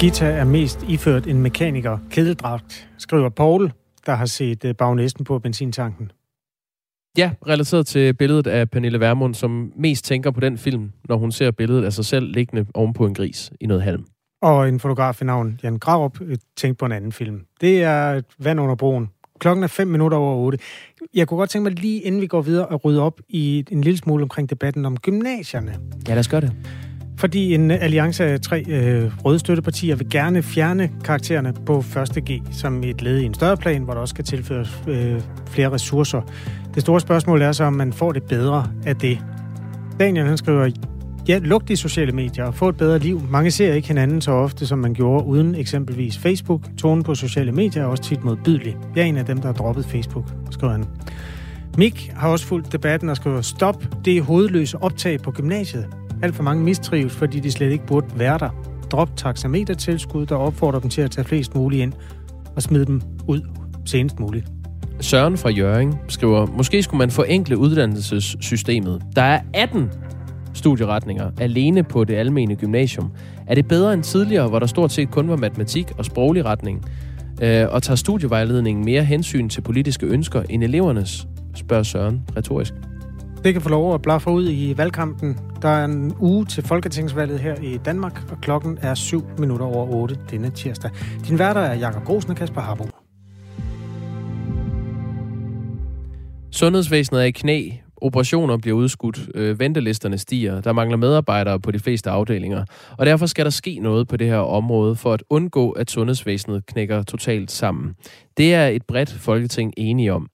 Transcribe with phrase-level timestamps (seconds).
[0.00, 3.72] Gita er mest iført en mekaniker kedeldragt, skriver Paul,
[4.06, 6.12] der har set øh, bagnæsten på benzintanken.
[7.18, 11.32] Ja, relateret til billedet af Pernille Vermund, som mest tænker på den film, når hun
[11.32, 14.04] ser billedet af sig selv liggende ovenpå en gris i noget halm.
[14.42, 17.40] Og en fotograf i navn Jan Grarup øh, tænkte på en anden film.
[17.60, 19.08] Det er Vand under broen.
[19.38, 20.58] Klokken er 5 minutter over 8.
[21.14, 23.80] Jeg kunne godt tænke mig lige inden vi går videre at rydde op i en
[23.80, 25.78] lille smule omkring debatten om gymnasierne.
[26.08, 26.52] Ja, lad os gøre det.
[27.20, 31.78] Fordi en alliance af tre øh, røde støttepartier vil gerne fjerne karaktererne på
[32.16, 32.24] 1.
[32.30, 35.72] G som et led i en større plan, hvor der også skal tilføres øh, flere
[35.72, 36.20] ressourcer.
[36.74, 39.18] Det store spørgsmål er så, om man får det bedre af det.
[39.98, 40.70] Daniel han skriver,
[41.28, 43.22] ja, luk de sociale medier og få et bedre liv.
[43.30, 46.62] Mange ser ikke hinanden så ofte, som man gjorde uden eksempelvis Facebook.
[46.78, 48.76] Tonen på sociale medier er også tit modbydelig.
[48.96, 50.84] Jeg er en af dem, der har droppet Facebook, skriver han.
[51.78, 55.86] Mik har også fulgt debatten og skriver, stop det hovedløse optag på gymnasiet.
[56.22, 58.50] Alt for mange mistrives, fordi de slet ikke burde være der.
[58.90, 61.92] Drop taxametertilskud, der opfordrer dem til at tage flest muligt ind
[62.56, 63.40] og smide dem ud
[63.84, 64.46] senest muligt.
[65.00, 69.02] Søren fra Jøring skriver, måske skulle man forenkle uddannelsessystemet.
[69.16, 69.90] Der er 18
[70.54, 73.10] studieretninger alene på det almene gymnasium.
[73.46, 76.84] Er det bedre end tidligere, hvor der stort set kun var matematik og sproglig retning?
[77.42, 81.26] Øh, og tager studievejledningen mere hensyn til politiske ønsker end elevernes?
[81.54, 82.74] Spørger Søren retorisk.
[83.44, 85.38] Det kan få lov at blaffe ud i valgkampen.
[85.62, 89.86] Der er en uge til Folketingsvalget her i Danmark, og klokken er 7 minutter over
[89.86, 90.90] 8 denne tirsdag.
[91.28, 92.84] Din værter er Jakob Grosen og Kasper Harbo.
[96.52, 97.70] Sundhedsvæsenet er i knæ.
[97.96, 99.20] Operationer bliver udskudt.
[99.34, 100.60] Øh, ventelisterne stiger.
[100.60, 102.64] Der mangler medarbejdere på de fleste afdelinger.
[102.98, 106.66] Og derfor skal der ske noget på det her område for at undgå, at sundhedsvæsenet
[106.66, 107.94] knækker totalt sammen.
[108.36, 110.28] Det er et bredt folketing enige om.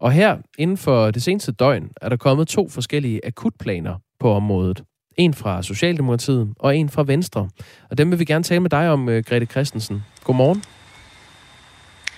[0.00, 4.82] Og her, inden for det seneste døgn, er der kommet to forskellige akutplaner på området.
[5.16, 7.48] En fra Socialdemokratiet og en fra Venstre.
[7.90, 10.02] Og dem vil vi gerne tale med dig om, øh, Grete Christensen.
[10.24, 10.64] Godmorgen.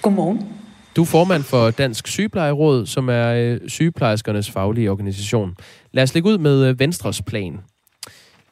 [0.02, 0.48] Godmorgen.
[0.96, 5.54] Du er formand for Dansk Sygeplejeråd, som er øh, sygeplejerskernes faglige organisation.
[5.92, 7.60] Lad os lægge ud med øh, Venstres plan.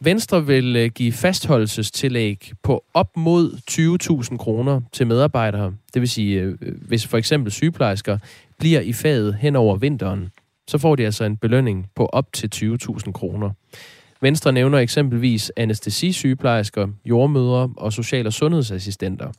[0.02, 3.52] Venstre vil øh, give fastholdelsestillæg på op mod
[4.30, 5.74] 20.000 kroner til medarbejdere.
[5.94, 8.18] Det vil sige, øh, øh, hvis for eksempel sygeplejersker
[8.58, 10.28] bliver i faget hen over vinteren,
[10.68, 13.50] så får de altså en belønning på op til 20.000 kroner.
[14.20, 19.32] Venstre nævner eksempelvis anestesisygeplejersker, jordmødre og social- og sundhedsassistenter.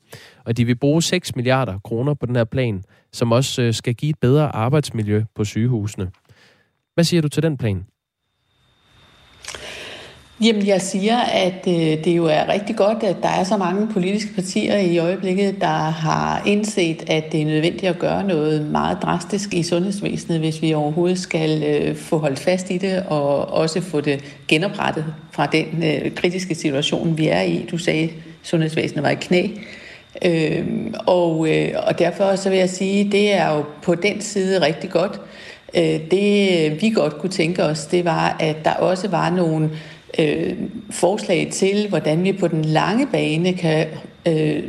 [0.46, 4.10] Og de vil bruge 6 milliarder kroner på den her plan, som også skal give
[4.10, 6.12] et bedre arbejdsmiljø på sygehusene.
[6.94, 7.86] Hvad siger du til den plan?
[10.44, 13.88] Jamen, jeg siger, at øh, det jo er rigtig godt, at der er så mange
[13.94, 18.98] politiske partier i øjeblikket, der har indset, at det er nødvendigt at gøre noget meget
[19.02, 23.82] drastisk i sundhedsvæsenet, hvis vi overhovedet skal øh, få holdt fast i det, og også
[23.82, 27.66] få det genoprettet fra den øh, kritiske situation, vi er i.
[27.72, 28.10] Du sagde, at
[28.44, 29.48] sundhedsvæsenet var i knæ.
[30.26, 30.66] Øh,
[31.08, 34.62] og, øh, og derfor så vil jeg sige, at det er jo på den side
[34.62, 35.22] rigtig godt.
[35.76, 39.70] Øh, det vi godt kunne tænke os, det var, at der også var nogle
[40.20, 40.58] øh,
[40.92, 43.88] forslag til, hvordan vi på den lange bane kan
[44.28, 44.64] øh,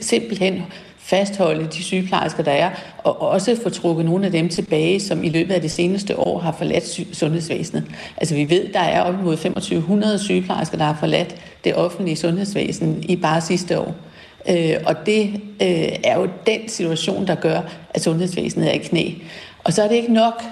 [0.00, 0.62] simpelthen
[0.98, 5.28] fastholde de sygeplejersker, der er, og også få trukket nogle af dem tilbage, som i
[5.28, 7.84] løbet af det seneste år har forladt sundhedsvæsenet.
[8.16, 13.04] Altså vi ved, der er op imod 2500 sygeplejersker, der har forladt det offentlige sundhedsvæsen
[13.08, 13.94] i bare sidste år.
[14.48, 19.10] Øh, og det øh, er jo den situation, der gør, at sundhedsvæsenet er i knæ.
[19.64, 20.42] Og så er det ikke nok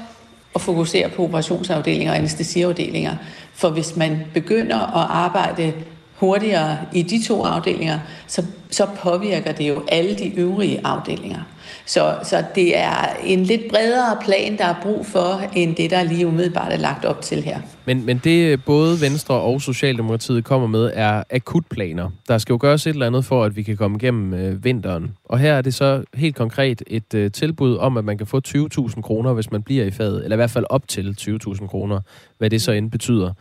[0.54, 3.16] at fokusere på operationsafdelinger og anestesiafdelinger.
[3.54, 5.72] For hvis man begynder at arbejde
[6.16, 11.40] hurtigere i de to afdelinger, så, så påvirker det jo alle de øvrige afdelinger.
[11.86, 16.02] Så, så det er en lidt bredere plan, der er brug for, end det, der
[16.02, 17.58] lige umiddelbart er lagt op til her.
[17.84, 22.10] Men, men det både Venstre og Socialdemokratiet kommer med, er akutplaner.
[22.28, 25.16] Der skal jo gøres et eller andet for, at vi kan komme igennem øh, vinteren.
[25.24, 28.40] Og her er det så helt konkret et øh, tilbud om, at man kan få
[28.48, 30.24] 20.000 kroner, hvis man bliver i faget.
[30.24, 32.00] Eller i hvert fald op til 20.000 kroner,
[32.38, 33.32] hvad det så end betyder.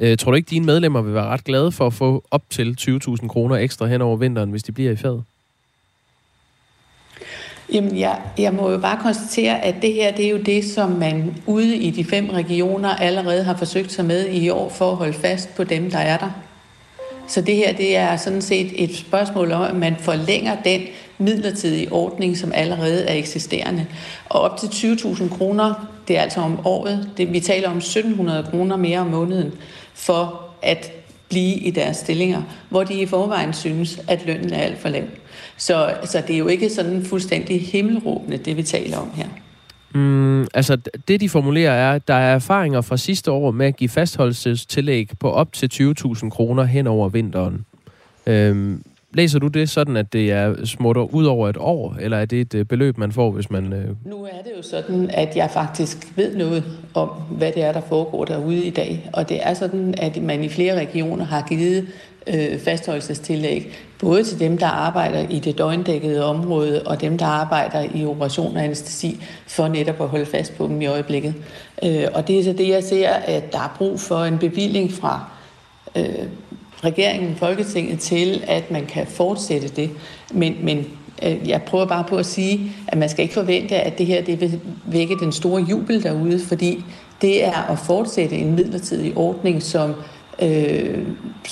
[0.00, 2.76] Øh, tror du ikke, dine medlemmer vil være ret glade for at få op til
[2.80, 5.24] 20.000 kroner ekstra hen over vinteren, hvis de bliver i faget?
[7.72, 10.90] Jamen, jeg, jeg må jo bare konstatere, at det her, det er jo det, som
[10.90, 14.96] man ude i de fem regioner allerede har forsøgt sig med i år for at
[14.96, 16.30] holde fast på dem, der er der.
[17.28, 20.82] Så det her, det er sådan set et spørgsmål om, at man forlænger den
[21.18, 23.86] midlertidige ordning, som allerede er eksisterende.
[24.24, 28.50] Og op til 20.000 kroner, det er altså om året, det, vi taler om 1.700
[28.50, 29.52] kroner mere om måneden,
[29.98, 30.92] for at
[31.28, 35.04] blive i deres stillinger, hvor de i forvejen synes, at lønnen er alt for lav.
[35.56, 39.26] Så, så det er jo ikke sådan fuldstændig himmelråbende, det vi taler om her.
[39.94, 40.76] Mm, altså,
[41.08, 45.10] det de formulerer er, at der er erfaringer fra sidste år med at give fastholdelsestillæg
[45.20, 47.64] på op til 20.000 kroner hen over vinteren.
[48.26, 48.82] Øhm,
[49.14, 52.40] Læser du det sådan, at det er smutter ud over et år, eller er det
[52.40, 53.72] et øh, beløb, man får, hvis man...
[53.72, 53.88] Øh...
[54.04, 56.64] Nu er det jo sådan, at jeg faktisk ved noget
[56.94, 59.10] om, hvad det er, der foregår derude i dag.
[59.12, 61.86] Og det er sådan, at man i flere regioner har givet
[62.26, 67.86] øh, fastholdelsestillæg, både til dem, der arbejder i det døgndækkede område, og dem, der arbejder
[67.94, 71.34] i operation og anestesi, for netop at holde fast på dem i øjeblikket.
[71.84, 74.92] Øh, og det er så det, jeg ser, at der er brug for en bevilling
[74.92, 75.30] fra
[75.96, 76.26] øh,
[76.84, 79.90] regeringen, Folketinget, til, at man kan fortsætte det.
[80.32, 80.86] Men, men
[81.22, 84.22] øh, jeg prøver bare på at sige, at man skal ikke forvente, at det her
[84.22, 86.84] det vil vække den store jubel derude, fordi
[87.22, 89.94] det er at fortsætte en midlertidig ordning, som
[90.42, 91.06] øh,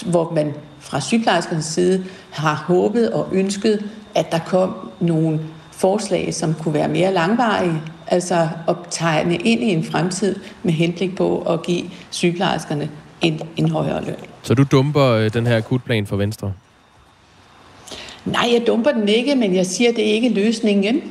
[0.07, 3.85] hvor man fra sygeplejerskernes side har håbet og ønsket,
[4.15, 5.41] at der kom nogle
[5.73, 11.17] forslag, som kunne være mere langvarige, altså at tegne ind i en fremtid med henblik
[11.17, 12.91] på at give sygeplejerskerne
[13.21, 14.17] en, en højere løn.
[14.43, 16.53] Så du dumper øh, den her akutplan for Venstre?
[18.25, 21.03] Nej, jeg dumper den ikke, men jeg siger, at det er ikke løsningen.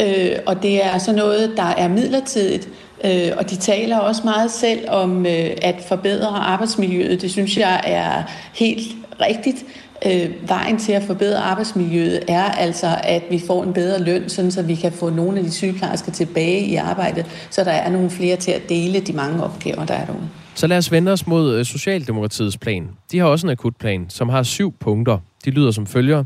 [0.00, 2.68] Øh, og det er så noget, der er midlertidigt.
[3.04, 7.22] Øh, og de taler også meget selv om øh, at forbedre arbejdsmiljøet.
[7.22, 8.22] Det synes jeg er
[8.54, 9.64] helt rigtigt.
[10.06, 14.50] Øh, vejen til at forbedre arbejdsmiljøet er altså, at vi får en bedre løn, sådan
[14.50, 18.10] så vi kan få nogle af de sygeplejersker tilbage i arbejdet, så der er nogle
[18.10, 20.28] flere til at dele de mange opgaver, der er derude.
[20.54, 22.90] Så lad os vende os mod øh, Socialdemokratiets plan.
[23.12, 25.18] De har også en akutplan, som har syv punkter.
[25.44, 26.24] De lyder som følger.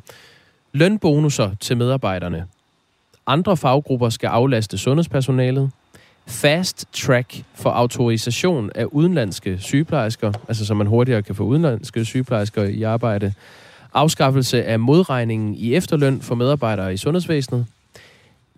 [0.72, 2.46] Lønbonusser til medarbejderne.
[3.26, 5.70] Andre faggrupper skal aflaste sundhedspersonalet
[6.28, 12.64] fast track for autorisation af udenlandske sygeplejersker, altså så man hurtigere kan få udenlandske sygeplejersker
[12.64, 13.34] i arbejde.
[13.94, 17.66] Afskaffelse af modregningen i efterløn for medarbejdere i sundhedsvæsenet.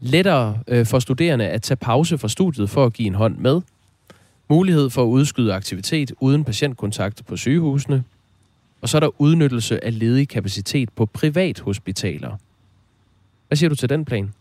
[0.00, 3.60] Lettere øh, for studerende at tage pause fra studiet for at give en hånd med.
[4.50, 8.04] Mulighed for at udskyde aktivitet uden patientkontakt på sygehusene.
[8.80, 12.36] Og så er der udnyttelse af ledig kapacitet på privathospitaler.
[13.48, 14.32] Hvad siger du til den plan?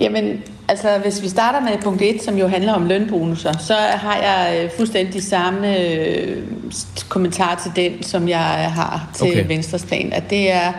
[0.00, 4.16] Jamen, altså hvis vi starter med punkt 1, som jo handler om lønbonusser, så har
[4.16, 6.42] jeg øh, fuldstændig samme øh,
[7.08, 9.48] kommentar til den, som jeg har til okay.
[9.48, 10.72] Venstres plan, at det er,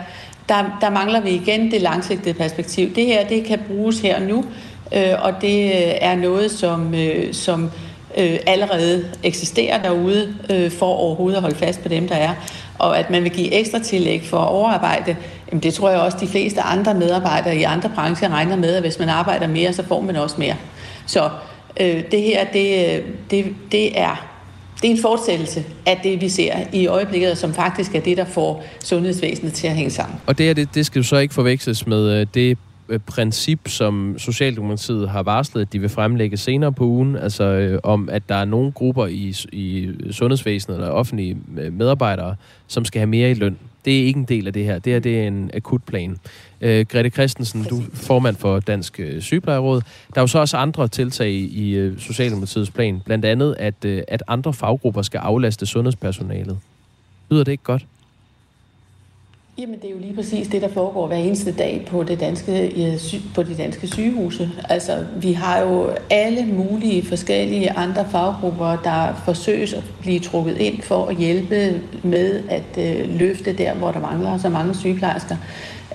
[0.48, 2.94] der, der mangler vi igen det langsigtede perspektiv.
[2.94, 6.50] Det her, det kan bruges her og nu, øh, Øh, og det øh, er noget,
[6.50, 7.70] som, øh, som
[8.18, 12.34] øh, allerede eksisterer derude, øh, for overhovedet at holde fast på dem, der er.
[12.78, 15.16] Og at man vil give ekstra tillæg for overarbejde,
[15.50, 18.82] jamen det tror jeg også, de fleste andre medarbejdere i andre brancher regner med, at
[18.82, 20.54] hvis man arbejder mere, så får man også mere.
[21.06, 21.30] Så
[21.80, 24.26] øh, det her, det, øh, det, det er
[24.82, 28.24] det er en fortsættelse af det, vi ser i øjeblikket, som faktisk er det, der
[28.24, 30.18] får sundhedsvæsenet til at hænge sammen.
[30.26, 32.58] Og det, er det, det skal jo så ikke forveksles med det
[32.90, 37.80] Øh, princip, som Socialdemokratiet har varslet, at de vil fremlægge senere på ugen, altså øh,
[37.82, 42.98] om, at der er nogle grupper i, i sundhedsvæsenet eller offentlige øh, medarbejdere, som skal
[42.98, 43.58] have mere i løn.
[43.84, 44.78] Det er ikke en del af det her.
[44.78, 46.16] Det her det er en akutplan.
[46.60, 49.80] Øh, Grete Christensen, du er formand for Dansk øh, Sygeplejeråd.
[50.14, 54.02] Der er jo så også andre tiltag i øh, Socialdemokratiets plan, blandt andet, at, øh,
[54.08, 56.58] at andre faggrupper skal aflaste sundhedspersonalet.
[57.30, 57.86] Lyder det ikke godt?
[59.60, 62.86] Jamen, det er jo lige præcis det, der foregår hver eneste dag på, det danske,
[62.86, 64.50] øh, på de danske sygehuse.
[64.68, 70.82] Altså, vi har jo alle mulige forskellige andre faggrupper, der forsøges at blive trukket ind
[70.82, 75.36] for at hjælpe med at øh, løfte der, hvor der mangler så mange sygeplejersker.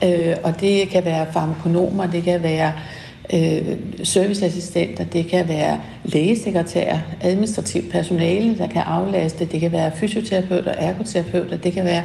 [0.03, 5.79] Øh, og det kan være farmakonomer, det kan være øh, øh, serviceassistenter, det kan være
[6.03, 12.03] lægesekretærer, administrativt personale, der kan aflaste, det kan være fysioterapeuter, ergoterapeuter, det kan være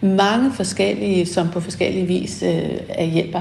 [0.00, 3.40] mange forskellige, som på forskellige vis øh, er hjælper.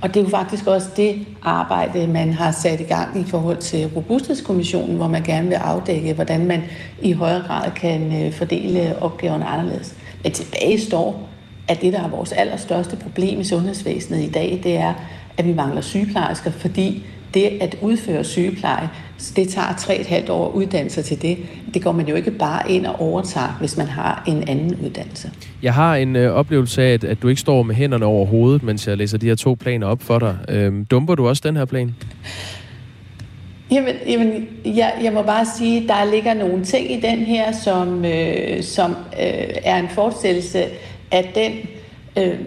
[0.00, 3.56] Og det er jo faktisk også det arbejde, man har sat i gang i forhold
[3.56, 6.62] til Robusthedskommissionen, hvor man gerne vil afdække, hvordan man
[7.02, 9.94] i højere grad kan øh, fordele opgaverne anderledes.
[10.22, 11.28] Men tilbage står,
[11.68, 14.94] at det, der er vores allerstørste problem i sundhedsvæsenet i dag, det er,
[15.38, 17.02] at vi mangler sygeplejersker, fordi
[17.34, 18.88] det at udføre sygepleje,
[19.36, 21.38] det tager tre et halvt år uddannelse til det.
[21.74, 25.30] Det går man jo ikke bare ind og overtager, hvis man har en anden uddannelse.
[25.62, 28.62] Jeg har en øh, oplevelse af, at, at du ikke står med hænderne over hovedet,
[28.62, 30.36] mens jeg læser de her to planer op for dig.
[30.48, 31.94] Øhm, dumper du også den her plan?
[33.70, 37.52] Jamen, jamen jeg, jeg må bare sige, at der ligger nogle ting i den her,
[37.52, 40.64] som, øh, som øh, er en forestillelse
[41.10, 41.52] af den
[42.24, 42.38] øh,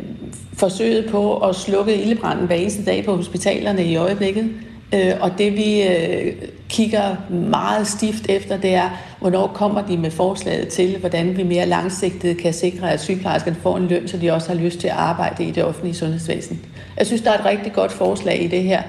[0.53, 4.50] forsøget på at slukke ildebranden hver eneste dag på hospitalerne i øjeblikket.
[4.93, 6.34] Øh, og det vi øh,
[6.70, 8.89] kigger meget stift efter, det er,
[9.20, 13.77] hvornår kommer de med forslaget til, hvordan vi mere langsigtet kan sikre, at sygeplejerskerne får
[13.77, 16.62] en løn, så de også har lyst til at arbejde i det offentlige sundhedsvæsen.
[16.98, 18.81] Jeg synes, der er et rigtig godt forslag i det her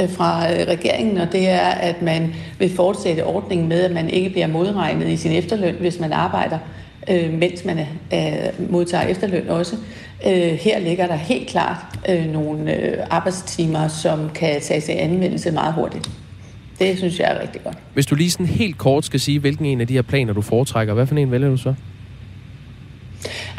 [0.00, 4.30] øh, fra regeringen, og det er, at man vil fortsætte ordningen med, at man ikke
[4.30, 6.58] bliver modregnet i sin efterløn, hvis man arbejder
[7.32, 7.86] mens man
[8.70, 9.76] modtager efterløn også.
[10.26, 11.76] Øh, her ligger der helt klart
[12.08, 16.10] øh, nogle øh, arbejdstimer, som kan tages i anvendelse meget hurtigt.
[16.78, 17.76] Det synes jeg er rigtig godt.
[17.94, 20.42] Hvis du lige sådan helt kort skal sige, hvilken en af de her planer, du
[20.42, 21.74] foretrækker, hvad for en vælger du så?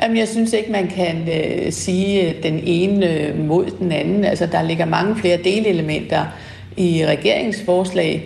[0.01, 4.25] Jamen, jeg synes ikke, man kan øh, sige den ene øh, mod den anden.
[4.25, 6.25] Altså, der ligger mange flere delelementer
[6.77, 8.23] i regeringsforslag,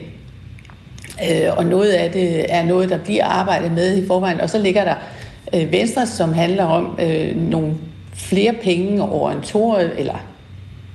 [1.32, 4.42] øh, og noget af det er noget, der bliver arbejdet med i forvejen.
[4.42, 4.96] Og så ligger der
[5.56, 7.74] øh, Venstre, som handler om øh, nogle
[8.16, 10.26] flere penge over en toårig, eller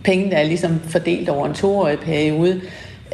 [0.05, 2.61] penge, der er ligesom fordelt over en toårig periode,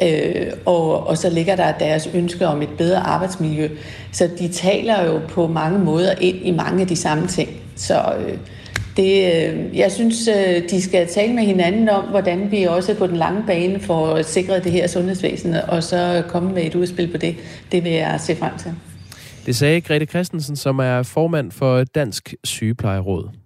[0.03, 3.69] Øh, og, og så ligger der deres ønske om et bedre arbejdsmiljø.
[4.11, 7.49] Så de taler jo på mange måder ind i mange af de samme ting.
[7.75, 8.37] Så øh,
[8.97, 13.07] det, øh, jeg synes, øh, de skal tale med hinanden om, hvordan vi også på
[13.07, 17.17] den lange bane får sikret det her sundhedsvæsen, og så komme med et udspil på
[17.17, 17.35] det.
[17.71, 18.71] Det vil jeg se frem til.
[19.45, 23.44] Det sagde Grete Christensen, som er formand for Dansk Sygeplejeråd.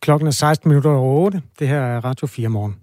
[0.00, 1.42] Klokken er 16 minutter over 8.
[1.58, 2.76] Det her er Radio 4 morgen.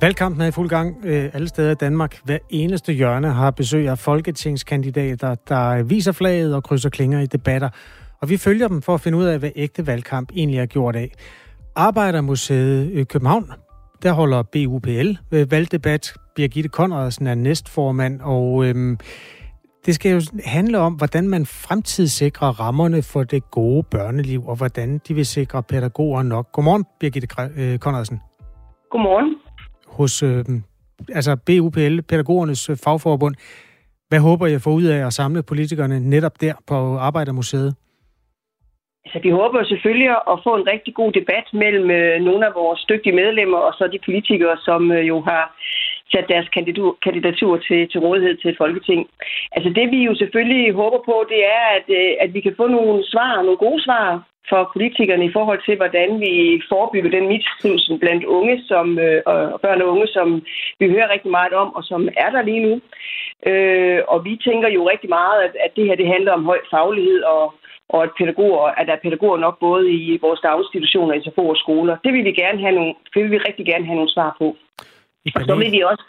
[0.00, 2.18] Valgkampen er i fuld gang øh, alle steder i Danmark.
[2.24, 7.68] Hver eneste hjørne har besøg af folketingskandidater, der viser flaget og krydser klinger i debatter.
[8.20, 10.96] Og vi følger dem for at finde ud af, hvad ægte valgkamp egentlig er gjort
[10.96, 11.12] af.
[11.76, 13.50] Arbejdermuseet i København,
[14.02, 16.14] der holder BUPL øh, valgdebat.
[16.34, 18.98] Birgitte Konradsen er næstformand, og øhm,
[19.86, 25.00] det skal jo handle om, hvordan man fremtidssikrer rammerne for det gode børneliv, og hvordan
[25.08, 26.52] de vil sikre pædagoger nok.
[26.52, 28.20] Godmorgen, Birgitte øh, Konradsen.
[28.90, 29.34] Godmorgen
[29.86, 30.44] hos øh,
[31.08, 33.34] altså BUPL, pædagogernes øh, fagforbund.
[34.08, 37.74] Hvad håber jeg får ud af at samle politikerne netop der på Arbejdermuseet?
[39.16, 42.80] Altså, vi håber selvfølgelig at få en rigtig god debat mellem øh, nogle af vores
[42.90, 45.44] dygtige medlemmer og så de politikere, som øh, jo har
[46.12, 49.00] sat deres kandidatur, kandidatur til, til rådighed til Folketing.
[49.56, 52.66] Altså det vi jo selvfølgelig håber på, det er, at, øh, at vi kan få
[52.66, 57.98] nogle svar, nogle gode svar for politikerne i forhold til, hvordan vi forebygger den mistrivsel
[57.98, 60.28] blandt unge som, øh, og børn og unge, som
[60.80, 62.80] vi hører rigtig meget om, og som er der lige nu.
[63.50, 66.60] Øh, og vi tænker jo rigtig meget, at, at det her det handler om høj
[66.70, 67.54] faglighed og,
[67.88, 71.96] og at, pædagoger, at der er pædagoger nok både i vores daginstitutioner, SFO og skoler.
[72.04, 74.46] Det vil vi gerne have nogle, det vil vi rigtig gerne have nogle svar på.
[75.36, 76.04] Og så vil vi også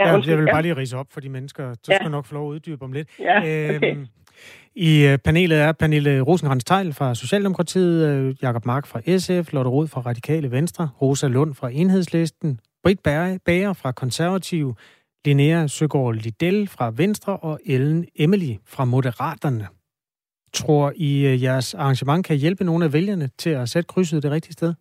[0.00, 1.72] Ja, ja, jeg vil bare lige rise op for de mennesker.
[1.72, 3.08] Så skal jeg nok få lov at uddybe om lidt.
[3.18, 3.96] Ja, okay.
[3.96, 4.06] øhm,
[4.74, 9.70] i øh, panelet er Pernille rosenkrantz teil fra Socialdemokratiet, øh, Jakob Mark fra SF, Lotte
[9.70, 13.02] Rod fra Radikale Venstre, Rosa Lund fra Enhedslisten, Britt
[13.46, 14.74] Bager fra Konservativ,
[15.24, 19.66] Linnea Søgaard Liddell fra Venstre og Ellen Emily fra Moderaterne.
[20.52, 24.30] Tror I, øh, jeres arrangement kan hjælpe nogle af vælgerne til at sætte krydset det
[24.30, 24.74] rigtige sted?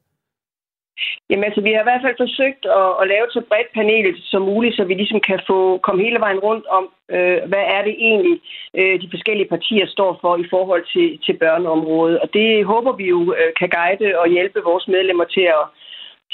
[1.30, 4.42] Jamen altså, vi har i hvert fald forsøgt at, at lave så bredt panel som
[4.42, 6.86] muligt, så vi ligesom kan få komme hele vejen rundt om,
[7.16, 8.38] øh, hvad er det egentlig,
[8.80, 12.20] øh, de forskellige partier står for i forhold til, til børneområdet.
[12.20, 15.64] Og det håber vi jo øh, kan guide og hjælpe vores medlemmer til at,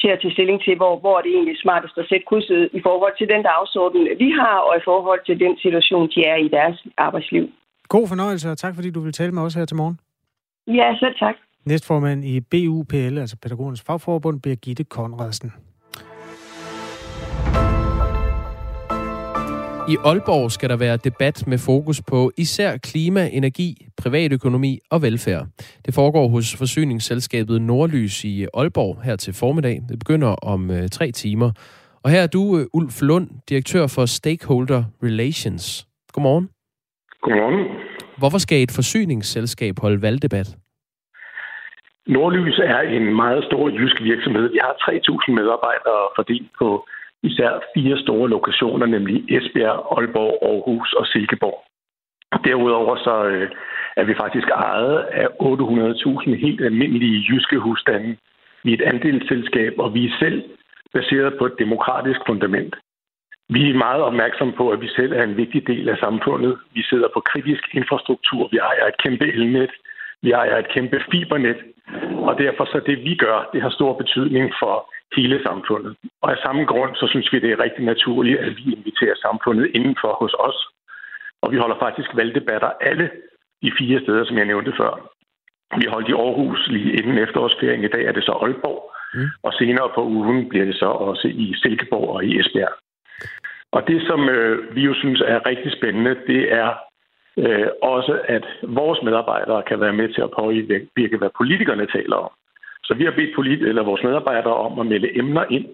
[0.02, 2.82] til at tage stilling til, hvor, hvor er det egentlig smartest at sætte krydset i
[2.88, 6.50] forhold til den dagsorden, vi har, og i forhold til den situation, de er i
[6.58, 7.46] deres arbejdsliv.
[7.90, 10.00] God fornøjelse, og tak fordi du vil tale med os her til morgen.
[10.68, 11.36] Ja, selv tak.
[11.66, 15.52] Næstformand i BUPL, altså Pædagogernes Fagforbund, Birgitte Konradsen.
[19.90, 25.48] I Aalborg skal der være debat med fokus på især klima, energi, privatøkonomi og velfærd.
[25.86, 29.82] Det foregår hos forsyningsselskabet Nordlys i Aalborg her til formiddag.
[29.90, 31.52] Det begynder om øh, tre timer.
[32.04, 35.88] Og her er du, øh, Ulf Lund, direktør for Stakeholder Relations.
[36.14, 36.50] Godmorgen.
[37.26, 37.62] Godmorgen.
[38.22, 40.50] Hvorfor skal et forsyningsselskab holde valgdebat?
[42.08, 44.46] Nordlys er en meget stor jysk virksomhed.
[44.56, 46.88] Vi har 3.000 medarbejdere fordelt på
[47.24, 51.60] især fire store lokationer, nemlig Esbjerg, Aalborg, Aarhus og Silkeborg.
[52.46, 53.50] Derudover så øh,
[53.98, 58.18] er vi faktisk ejet af 800.000 helt almindelige jyske husstande.
[58.64, 60.44] Vi er et andelsselskab, og vi er selv
[60.94, 62.76] baseret på et demokratisk fundament.
[63.50, 66.58] Vi er meget opmærksomme på, at vi selv er en vigtig del af samfundet.
[66.74, 68.48] Vi sidder på kritisk infrastruktur.
[68.52, 69.72] Vi ejer et kæmpe elnet.
[70.26, 71.60] Vi ejer et kæmpe fibernet,
[72.28, 74.76] og derfor så det, vi gør, det har stor betydning for
[75.16, 75.96] hele samfundet.
[76.22, 79.72] Og af samme grund, så synes vi, det er rigtig naturligt, at vi inviterer samfundet
[79.76, 80.60] indenfor hos os.
[81.42, 83.10] Og vi holder faktisk valgdebatter alle
[83.64, 84.92] de fire steder, som jeg nævnte før.
[85.80, 87.84] Vi holdt i Aarhus lige inden efterårsferien.
[87.84, 88.82] I dag er det så Aalborg.
[89.14, 89.28] Mm.
[89.44, 92.74] Og senere på ugen bliver det så også i Silkeborg og i Esbjerg.
[93.76, 96.70] Og det, som øh, vi jo synes er rigtig spændende, det er
[97.38, 102.32] øh, også, at vores medarbejdere kan være med til at påvirke, hvad politikerne taler om.
[102.84, 105.66] Så vi har bedt polit- eller vores medarbejdere om at melde emner ind,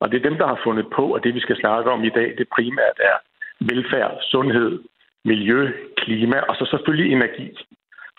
[0.00, 2.08] og det er dem, der har fundet på, at det, vi skal snakke om i
[2.08, 3.16] dag, det primært er
[3.60, 4.80] velfærd, sundhed,
[5.24, 7.58] miljø, klima og så selvfølgelig energi.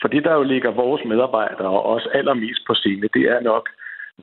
[0.01, 3.69] For det, der jo ligger vores medarbejdere og os allermest på scene, det er nok,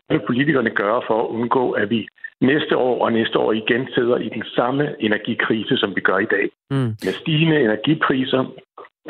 [0.07, 2.09] hvad politikerne gør for at undgå, at vi
[2.42, 6.30] næste år og næste år igen sidder i den samme energikrise, som vi gør i
[6.37, 6.46] dag.
[6.70, 6.90] Mm.
[7.06, 8.42] Med stigende energipriser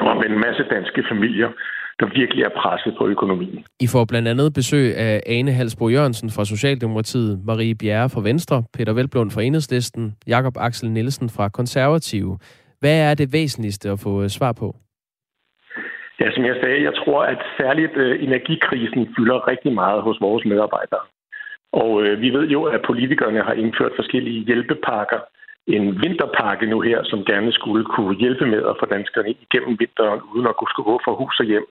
[0.01, 1.51] og med en masse danske familier,
[2.01, 3.65] der virkelig er presset på økonomien.
[3.81, 8.65] I får blandt andet besøg af Ane Halsbro Jørgensen fra Socialdemokratiet, Marie Bjerre fra Venstre,
[8.77, 12.39] Peter Velblund fra Enhedslisten, Jakob Axel Nielsen fra Konservative.
[12.81, 14.77] Hvad er det væsentligste at få øh, svar på?
[16.21, 20.45] Ja, som jeg sagde, jeg tror, at særligt øh, energikrisen fylder rigtig meget hos vores
[20.45, 21.05] medarbejdere.
[21.73, 25.21] Og øh, vi ved jo, at politikerne har indført forskellige hjælpepakker.
[25.67, 30.21] En vinterpakke nu her, som gerne skulle kunne hjælpe med at få danskerne igennem vinteren,
[30.35, 31.67] uden at skulle gå fra hus og hjem.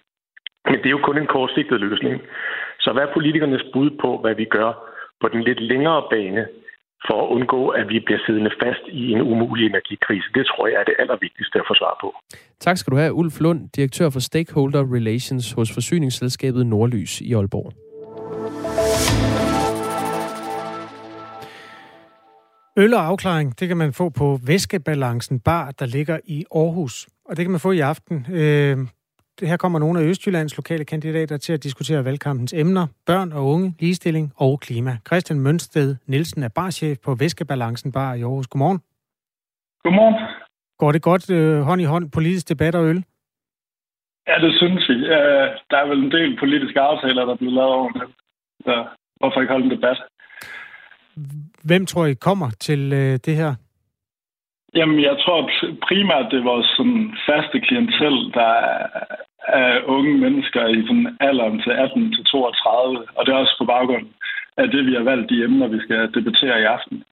[0.69, 2.21] Men det er jo kun en kortsigtet løsning.
[2.79, 4.71] Så hvad er politikernes bud på, hvad vi gør
[5.21, 6.47] på den lidt længere bane,
[7.07, 10.27] for at undgå, at vi bliver siddende fast i en umulig energikrise.
[10.35, 12.15] Det tror jeg er det allervigtigste at få svar på.
[12.59, 17.73] Tak skal du have, Ulf Lund, direktør for Stakeholder Relations hos forsyningsselskabet Nordlys i Aalborg.
[22.81, 27.07] Øl og afklaring, det kan man få på Væskebalancen Bar, der ligger i Aarhus.
[27.25, 28.17] Og det kan man få i aften.
[28.39, 28.77] Øh,
[29.49, 33.75] her kommer nogle af Østjyllands lokale kandidater til at diskutere valgkampens emner, børn og unge,
[33.79, 34.91] ligestilling og klima.
[35.07, 38.47] Christian Mønsted Nielsen er barchef på Væskebalancen Bar i Aarhus.
[38.47, 38.79] Godmorgen.
[39.83, 40.15] Godmorgen.
[40.77, 43.03] Går det godt øh, hånd i hånd politisk debat og øl?
[44.27, 44.95] Ja, det synes vi.
[44.95, 48.01] Uh, der er vel en del politiske aftaler, der er blevet lavet over det.
[48.65, 48.85] Så
[49.19, 49.97] hvorfor ikke holde en debat?
[51.63, 53.51] Hvem tror I kommer til øh, det her?
[54.75, 55.39] Jamen, jeg tror
[55.87, 58.53] primært, det er vores sådan, faste klientel, der
[59.47, 63.07] er unge mennesker i sådan alderen til 18 til 32.
[63.17, 64.07] Og det er også på baggrund
[64.57, 67.03] af det, vi har valgt de emner, vi skal debattere i aften.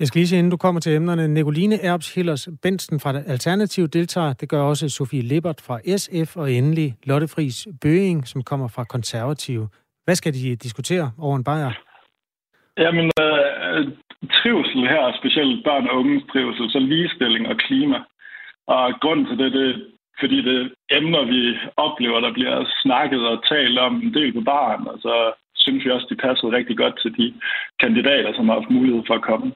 [0.00, 3.88] Jeg skal lige sige, inden du kommer til emnerne, Nicoline Erbs Hillers Bensen fra Alternativ
[3.88, 4.32] deltager.
[4.32, 8.84] Det gør også Sofie Lippert fra SF, og endelig Lotte Friis Bøing, som kommer fra
[8.84, 9.66] Konservativ.
[10.04, 11.87] Hvad skal de diskutere over en bajer?
[12.84, 13.82] Jamen, øh,
[14.38, 17.98] trivsel her, specielt børn og unges trivsel, så ligestilling og klima.
[18.66, 19.74] Og grunden til det, det er,
[20.20, 21.40] fordi det er emner, vi
[21.76, 25.14] oplever, der bliver snakket og talt om en del på baren, og så
[25.54, 27.34] synes vi også, de passer rigtig godt til de
[27.82, 29.52] kandidater, som har haft mulighed for at komme.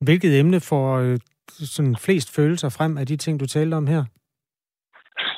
[0.00, 1.18] Hvilket emne får øh,
[1.48, 4.02] sådan flest følelser frem af de ting, du talte om her?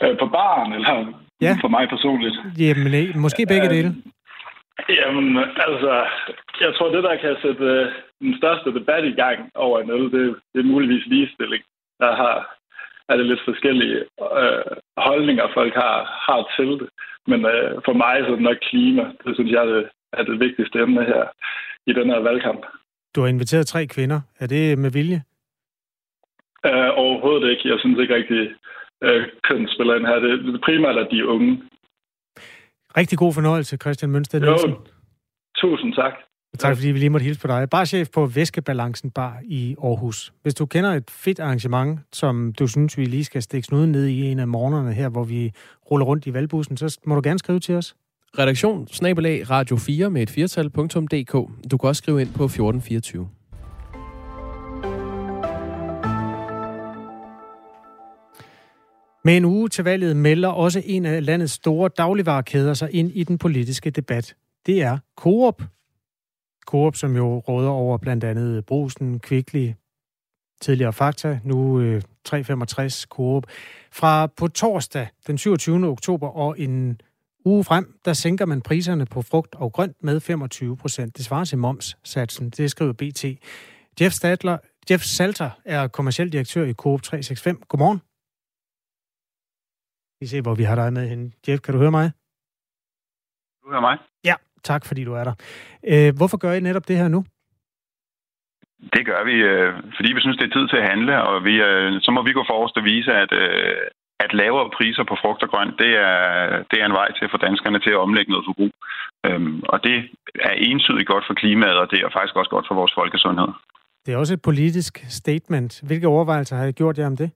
[0.03, 0.95] Øh, på baren, eller
[1.41, 1.57] ja.
[1.61, 2.37] for mig personligt?
[2.59, 3.95] Jamen, måske begge øh, dele.
[5.01, 6.07] Jamen, altså,
[6.61, 10.13] jeg tror, det, der kan sætte øh, den største debat i gang over en øl,
[10.13, 11.63] det, det er muligvis ligestilling.
[12.01, 12.57] Der har,
[13.09, 13.99] er det lidt forskellige
[14.43, 16.89] øh, holdninger, folk har, har til det.
[17.27, 19.03] Men øh, for mig så er det nok klima.
[19.25, 21.25] Det synes jeg det er det vigtigste emne her
[21.87, 22.67] i den her valgkamp.
[23.15, 24.21] Du har inviteret tre kvinder.
[24.41, 25.23] Er det med vilje?
[26.67, 27.69] Øh, overhovedet ikke.
[27.69, 28.55] Jeg synes ikke rigtig,
[29.03, 30.19] øh, køn spiller ind her.
[30.19, 31.63] Det, det primært at de er unge.
[32.97, 34.71] Rigtig god fornøjelse, Christian Mønsted Nielsen.
[34.71, 34.77] Jo,
[35.57, 36.13] tusind tak.
[36.59, 37.71] Tak fordi vi lige måtte hilse på dig.
[37.71, 40.33] Barchef på Væskebalancen Bar i Aarhus.
[40.43, 44.07] Hvis du kender et fedt arrangement, som du synes, vi lige skal stikke snuden ned
[44.07, 45.53] i en af morgenerne her, hvor vi
[45.91, 47.95] ruller rundt i valgbussen, så må du gerne skrive til os.
[48.39, 51.33] Redaktion snabelag radio 4 med et firtal.dk.
[51.71, 53.29] Du kan også skrive ind på 1424.
[59.25, 63.25] Med en uge til valget melder også en af landets store dagligvarekæder sig ind i
[63.25, 64.37] den politiske debat.
[64.67, 65.63] Det er Coop.
[66.67, 69.73] Coop, som jo råder over blandt andet Brusen, Kvickly,
[70.61, 73.47] tidligere Fakta, nu øh, 365 Coop.
[73.93, 75.89] Fra på torsdag den 27.
[75.89, 77.01] oktober og en
[77.45, 81.17] uge frem, der sænker man priserne på frugt og grønt med 25 procent.
[81.17, 83.25] Det svarer til momssatsen, det skriver BT.
[84.01, 84.59] Jeff, Stadler,
[84.91, 87.57] Jeff Salter er kommersiel direktør i Coop 365.
[87.69, 88.01] Godmorgen.
[90.23, 91.27] Vi ser, hvor vi har dig med henne.
[91.47, 92.07] Jeff, kan du høre mig?
[93.61, 93.97] Du hører mig?
[94.29, 94.35] Ja,
[94.69, 95.35] tak fordi du er der.
[95.93, 97.21] Øh, hvorfor gør I netop det her nu?
[98.95, 101.55] Det gør vi, øh, fordi vi synes, det er tid til at handle, og vi,
[101.69, 103.83] øh, så må vi gå forrest og vise, at, øh,
[104.25, 106.21] at lavere priser på frugt og grønt, det er,
[106.71, 108.73] det er en vej til at få danskerne til at omlægge noget forbrug.
[109.27, 109.97] Øhm, og det
[110.49, 113.51] er entydigt godt for klimaet, og det er faktisk også godt for vores folkesundhed.
[114.05, 115.73] Det er også et politisk statement.
[115.89, 117.31] Hvilke overvejelser har I gjort jer om det?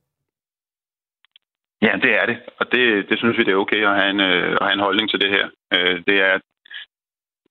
[1.82, 2.38] Ja, det er det.
[2.60, 4.86] Og det, det synes vi, det er okay at have en, øh, at have en
[4.86, 5.46] holdning til det her.
[5.74, 6.38] Øh, det er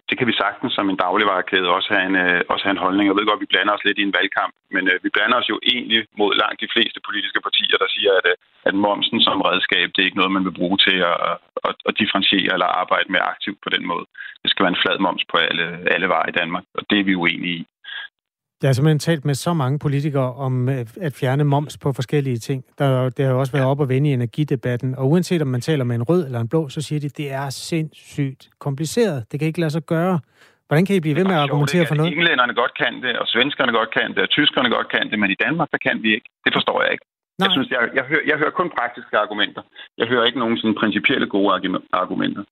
[0.10, 3.06] det kan vi sagtens som en dagligvarekæde også have en, øh, også have en holdning.
[3.08, 5.38] Jeg ved godt, at vi blander os lidt i en valgkamp, men øh, vi blander
[5.42, 8.36] os jo egentlig mod langt de fleste politiske partier, der siger, at, øh,
[8.70, 11.18] at momsen som redskab, det er ikke noget, man vil bruge til at,
[11.68, 14.06] at, at differentiere eller arbejde med aktivt på den måde.
[14.42, 17.08] Det skal være en flad moms på alle, alle varer i Danmark, og det er
[17.10, 17.66] vi uenige i.
[18.62, 22.38] Jeg har simpelthen talt med så mange politikere om øh, at fjerne moms på forskellige
[22.38, 22.64] ting.
[22.80, 25.62] Der, det har jo også været op og vende i energidebatten, og uanset om man
[25.62, 29.26] taler med en rød eller en blå, så siger de, at det er sindssygt kompliceret.
[29.32, 30.20] Det kan ikke lade sig gøre.
[30.68, 32.12] Hvordan kan I blive ved med at argumentere for noget?
[32.14, 35.30] Englænderne godt kan det, og svenskerne godt kan det, og tyskerne godt kan det, men
[35.32, 36.30] i Danmark, der kan vi ikke.
[36.46, 37.06] Det forstår jeg ikke.
[37.40, 37.46] Nej.
[37.46, 39.62] Jeg synes, jeg, jeg, hører, jeg hører kun praktiske argumenter.
[39.98, 41.50] Jeg hører ikke nogen sådan principielle gode
[42.02, 42.44] argumenter.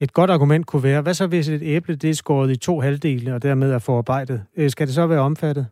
[0.00, 2.80] Et godt argument kunne være, hvad så hvis et æble det er skåret i to
[2.80, 4.38] halvdele og dermed er forarbejdet?
[4.56, 5.66] Øh, skal det så være omfattet?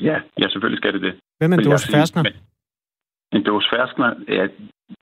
[0.00, 1.14] Ja, ja selvfølgelig skal det det.
[1.38, 2.22] Hvad med en dåse ferskner?
[3.32, 4.44] En dåse ferskner, ja,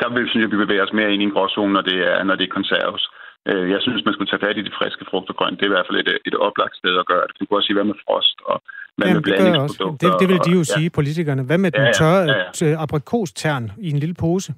[0.00, 2.24] der vil, synes jeg, vi bevæger os mere ind i en gråzone, når det er,
[2.28, 3.04] når det er konserves.
[3.48, 5.56] Øh, jeg synes, man skulle tage fat i de friske frugt og grønt.
[5.58, 7.34] Det er i hvert fald et, et oplagt sted at gøre det.
[7.38, 8.56] Du kan også sige, hvad med frost og
[8.96, 10.08] hvad Jamen, med blandingsprodukter.
[10.10, 10.96] Det, det vil de jo og, sige, ja.
[10.98, 11.42] politikerne.
[11.48, 12.82] Hvad med den tørre ja, ja, ja.
[12.84, 14.50] aprikostern i en lille pose?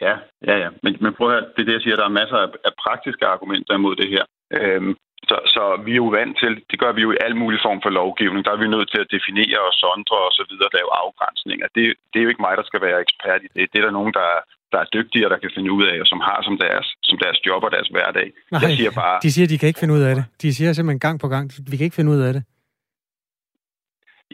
[0.00, 0.14] Ja,
[0.48, 0.68] ja, ja.
[0.82, 2.72] Men, men prøv at høre, det er det, jeg siger, der er masser af, af
[2.84, 4.24] praktiske argumenter imod det her.
[4.58, 4.92] Øhm,
[5.30, 7.80] så, så vi er jo vant til, det gør vi jo i al mulig form
[7.84, 10.90] for lovgivning, der er vi nødt til at definere og sondre og så videre, lave
[11.02, 11.66] afgrænsninger.
[11.74, 13.70] Det, det er jo ikke mig, der skal være ekspert i det.
[13.70, 14.28] Det er der nogen, der,
[14.72, 17.16] der er dygtige og der kan finde ud af, og som har som deres, som
[17.24, 18.28] deres job og deres hverdag.
[18.52, 20.24] Nej, jeg siger bare, de siger, de kan ikke finde ud af det.
[20.42, 22.42] De siger simpelthen gang på gang, vi kan ikke finde ud af det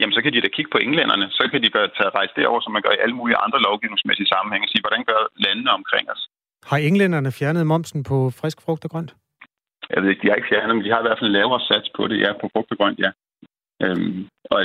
[0.01, 1.25] jamen så kan de da kigge på englænderne.
[1.37, 4.31] Så kan de bare tage rejse derover, som man gør i alle mulige andre lovgivningsmæssige
[4.33, 6.21] sammenhænge, og sige, hvordan gør landene omkring os?
[6.69, 9.11] Har englænderne fjernet momsen på frisk frugt og grønt?
[9.93, 11.61] Jeg ved ikke, de har ikke fjernet, men de har i hvert fald en lavere
[11.69, 13.11] sats på det, ja, på frugt og grønt, ja.
[13.83, 14.19] Øhm,
[14.53, 14.59] og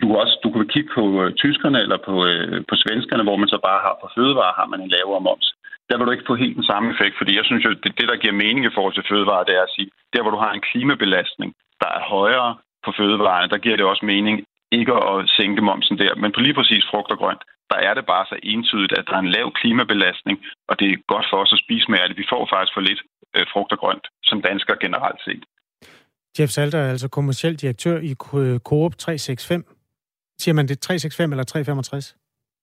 [0.00, 3.52] du også du kan kigge på øh, tyskerne eller på, øh, på svenskerne, hvor man
[3.54, 5.48] så bare har på fødevarer, har man en lavere moms.
[5.88, 8.06] Der vil du ikke få helt den samme effekt, fordi jeg synes jo, det, det
[8.10, 10.52] der giver mening i forhold til fødevarer, det er at sige, der hvor du har
[10.52, 11.50] en klimabelastning,
[11.82, 12.50] der er højere
[12.84, 14.36] på fødevarene, der giver det også mening
[14.78, 16.12] ikke at sænke momsen der.
[16.22, 19.14] Men på lige præcis frugt og grønt, der er det bare så entydigt, at der
[19.14, 20.36] er en lav klimabelastning,
[20.68, 22.18] og det er godt for os at spise mere af det.
[22.22, 23.00] Vi får faktisk for lidt
[23.36, 25.44] øh, frugt og grønt, som danskere generelt set.
[26.38, 28.14] Jeff Salter er altså kommersiel direktør i
[28.68, 29.64] Coop 365.
[30.42, 32.16] Siger man det 365 eller 365?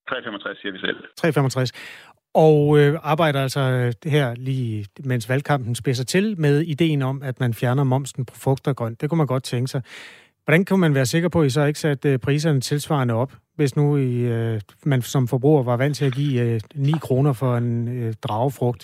[0.09, 0.97] 365 siger vi selv.
[1.17, 1.71] 365.
[2.33, 7.39] Og øh, arbejder altså det her lige, mens valgkampen spidser til, med ideen om, at
[7.39, 9.01] man fjerner momsen på frugt og grønt.
[9.01, 9.81] Det kunne man godt tænke sig.
[10.47, 13.31] Hvordan kan man være sikker på, at I så ikke satte øh, priserne tilsvarende op,
[13.57, 17.33] hvis nu I, øh, man som forbruger var vant til at give øh, 9 kroner
[17.33, 18.83] for en øh, dragefrugt?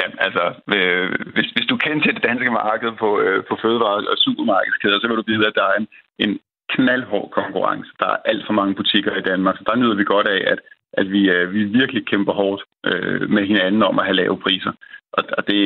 [0.00, 0.44] Ja, altså,
[0.76, 4.98] øh, hvis, hvis du kender til det danske marked på, øh, på fødevare- og supermarkedskæder,
[5.00, 5.88] så vil du vide, at der er en,
[6.24, 6.32] en
[6.74, 7.90] knaldhård konkurrence.
[8.00, 10.58] Der er alt for mange butikker i Danmark, så der nyder vi godt af, at,
[10.92, 14.72] at vi, øh, vi virkelig kæmper hårdt øh, med hinanden om at have lave priser.
[15.18, 15.60] Og det,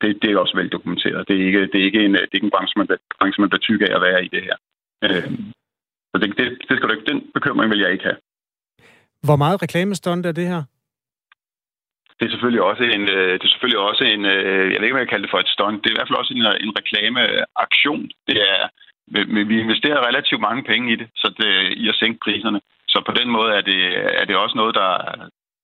[0.00, 1.28] det, det er også vel dokumenteret.
[1.28, 2.86] Det er ikke, det er ikke, en, det er ikke en branche, man,
[3.18, 4.56] branche, man bliver tyk af at være i det her.
[5.04, 5.28] Øh,
[6.10, 8.18] så det, det, det skal du ikke, den bekymring vil jeg ikke have.
[9.26, 10.62] Hvor meget reklamestund er det her?
[12.18, 14.96] Det er selvfølgelig også en, øh, det er selvfølgelig også en øh, jeg ved ikke,
[14.96, 15.80] hvad jeg kalder det for et stunt.
[15.80, 18.04] Det er i hvert fald også en, en reklameaktion.
[18.28, 18.60] Det er,
[19.50, 21.50] vi investerer relativt mange penge i det, så det,
[21.82, 22.60] i at sænke priserne.
[22.88, 23.80] Så på den måde er det,
[24.20, 24.90] er det også noget, der,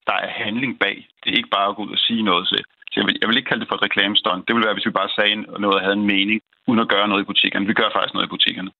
[0.08, 0.96] der er handling bag.
[1.20, 2.48] Det er ikke bare at gå ud og sige noget.
[2.48, 2.56] Så
[2.90, 4.40] så jeg vil, jeg vil ikke kalde det for et reklamestånd.
[4.46, 7.08] Det ville være, hvis vi bare sagde noget og havde en mening, uden at gøre
[7.08, 7.66] noget i butikkerne.
[7.66, 8.70] Vi gør faktisk noget i butikkerne.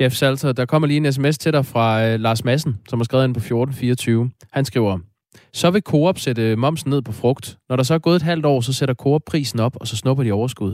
[0.00, 3.04] Jeff Salter, der kommer lige en sms til dig fra uh, Lars Madsen, som har
[3.04, 4.30] skrevet ind på 1424.
[4.52, 4.98] Han skriver,
[5.52, 7.46] så vil Coop sætte momsen ned på frugt.
[7.68, 9.96] Når der så er gået et halvt år, så sætter Coop prisen op, og så
[9.96, 10.72] snupper de overskud.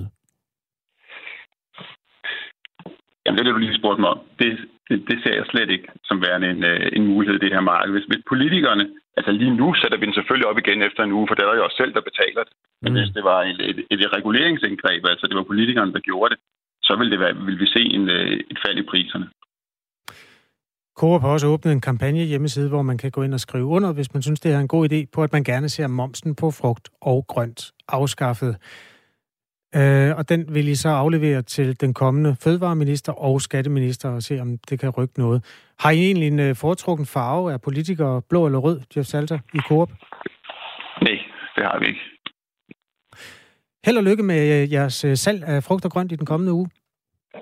[3.22, 4.20] Jamen, det er det, du lige spurgte mig om.
[4.38, 4.50] Det,
[4.88, 7.60] det, det ser jeg slet ikke som værende en, øh, en mulighed i det her
[7.60, 7.92] marked.
[7.92, 8.84] Hvis, hvis politikerne
[9.18, 11.58] Altså lige nu sætter vi den selvfølgelig op igen efter en uge, for det er
[11.58, 12.54] jo os selv, der betaler det.
[12.82, 12.98] Men mm.
[12.98, 16.38] hvis det var et, et, et reguleringsindgreb, altså det var politikerne, der gjorde det,
[16.88, 19.26] så ville, det være, ville vi se en, øh, et fald i priserne.
[20.98, 23.92] Coop har også åbnet en kampagne hjemmeside, hvor man kan gå ind og skrive under,
[23.92, 26.50] hvis man synes, det er en god idé, på at man gerne ser momsen på
[26.50, 28.56] frugt og grønt afskaffet.
[29.76, 34.40] Øh, og den vil I så aflevere til den kommende fødevareminister og skatteminister og se,
[34.40, 35.44] om det kan rykke noget.
[35.78, 37.52] Har I egentlig en øh, foretrukken farve?
[37.52, 39.90] Er politikere blå eller rød, Jeff Salter, i Coop?
[41.02, 41.18] Nej,
[41.56, 42.00] det har vi ikke.
[43.86, 46.52] Held og lykke med øh, jeres øh, salg af frugt og grønt i den kommende
[46.52, 46.68] uge.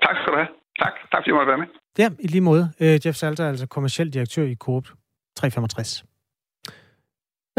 [0.03, 0.47] Tak skal du have.
[0.79, 1.67] Tak, tak fordi du måtte være med.
[1.97, 2.71] Ja, i lige måde.
[2.79, 4.83] Jeff Salter er altså kommersiel direktør i Coop
[5.35, 6.03] 365.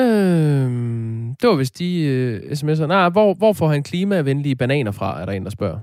[0.00, 0.70] Øh,
[1.40, 2.86] det var vist de øh, sms'er.
[2.86, 5.78] Nej, hvor, hvor får han klimavenlige bananer fra, er der en, der spørger.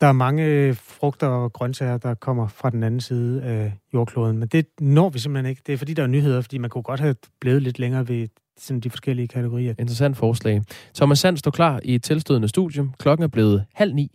[0.00, 4.48] Der er mange frugter og grøntsager, der kommer fra den anden side af jordkloden, men
[4.48, 5.62] det når vi simpelthen ikke.
[5.66, 8.28] Det er fordi, der er nyheder, fordi man kunne godt have blevet lidt længere ved
[8.58, 9.74] sådan de forskellige kategorier.
[9.78, 10.62] Interessant forslag.
[10.94, 12.94] Thomas Sand står klar i et tilstødende studium.
[12.98, 14.10] Klokken er blevet halv ni.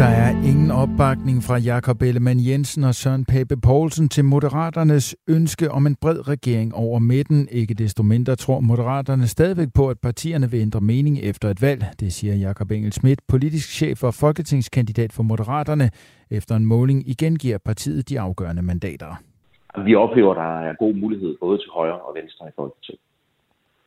[0.00, 5.70] Der er ingen opbakning fra Jakob Ellemann Jensen og Søren Pape Poulsen til Moderaternes ønske
[5.70, 7.48] om en bred regering over midten.
[7.60, 11.82] Ikke desto mindre tror Moderaterne stadigvæk på, at partierne vil ændre mening efter et valg.
[12.00, 15.86] Det siger Jakob Engel Schmidt, politisk chef og folketingskandidat for Moderaterne,
[16.30, 19.10] efter en måling igen giver partiet de afgørende mandater.
[19.86, 23.04] Vi oplever, at der er god mulighed både til højre og venstre i Folketinget.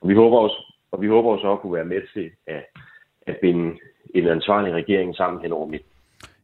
[0.02, 0.60] Og vi håber også,
[0.92, 2.64] og vi håber også at kunne være med til at,
[3.28, 3.66] at binde
[4.16, 5.93] en ansvarlig regering sammen hen over midten.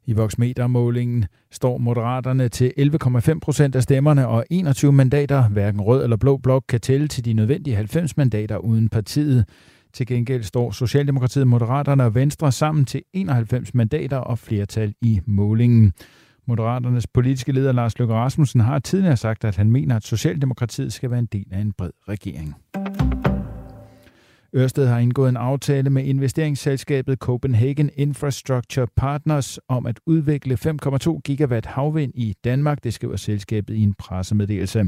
[0.09, 5.49] I voksmetermålingen står Moderaterne til 11,5 procent af stemmerne og 21 mandater.
[5.49, 9.45] Hverken rød eller blå blok kan tælle til de nødvendige 90 mandater uden partiet.
[9.93, 15.93] Til gengæld står Socialdemokratiet, Moderaterne og Venstre sammen til 91 mandater og flertal i målingen.
[16.47, 21.11] Moderaternes politiske leder Lars Løkke Rasmussen har tidligere sagt, at han mener, at Socialdemokratiet skal
[21.11, 22.55] være en del af en bred regering.
[24.55, 31.65] Ørsted har indgået en aftale med investeringsselskabet Copenhagen Infrastructure Partners om at udvikle 5,2 gigawatt
[31.65, 34.85] havvind i Danmark, det skriver selskabet i en pressemeddelelse.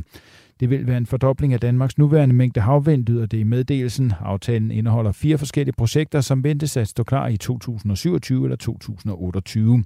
[0.61, 4.13] Det vil være en fordobling af Danmarks nuværende mængde havvind, lyder det i meddelelsen.
[4.19, 9.83] Aftalen indeholder fire forskellige projekter, som ventes at stå klar i 2027 eller 2028.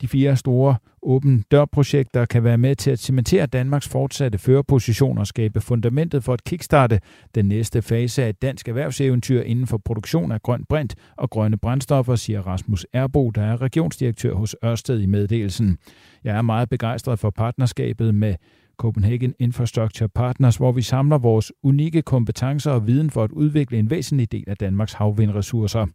[0.00, 5.26] De fire store åben dørprojekter kan være med til at cementere Danmarks fortsatte førerposition og
[5.26, 7.00] skabe fundamentet for at kickstarte
[7.34, 11.56] den næste fase af et dansk erhvervseventyr inden for produktion af grønt brint og grønne
[11.56, 15.78] brændstoffer, siger Rasmus Erbo, der er regionsdirektør hos Ørsted i meddelelsen.
[16.24, 18.34] Jeg er meget begejstret for partnerskabet med
[18.80, 23.90] Copenhagen Infrastructure Partners, hvor vi samler vores unikke kompetencer og viden for at udvikle en
[23.90, 25.86] væsentlig del af Danmarks havvindressourcer.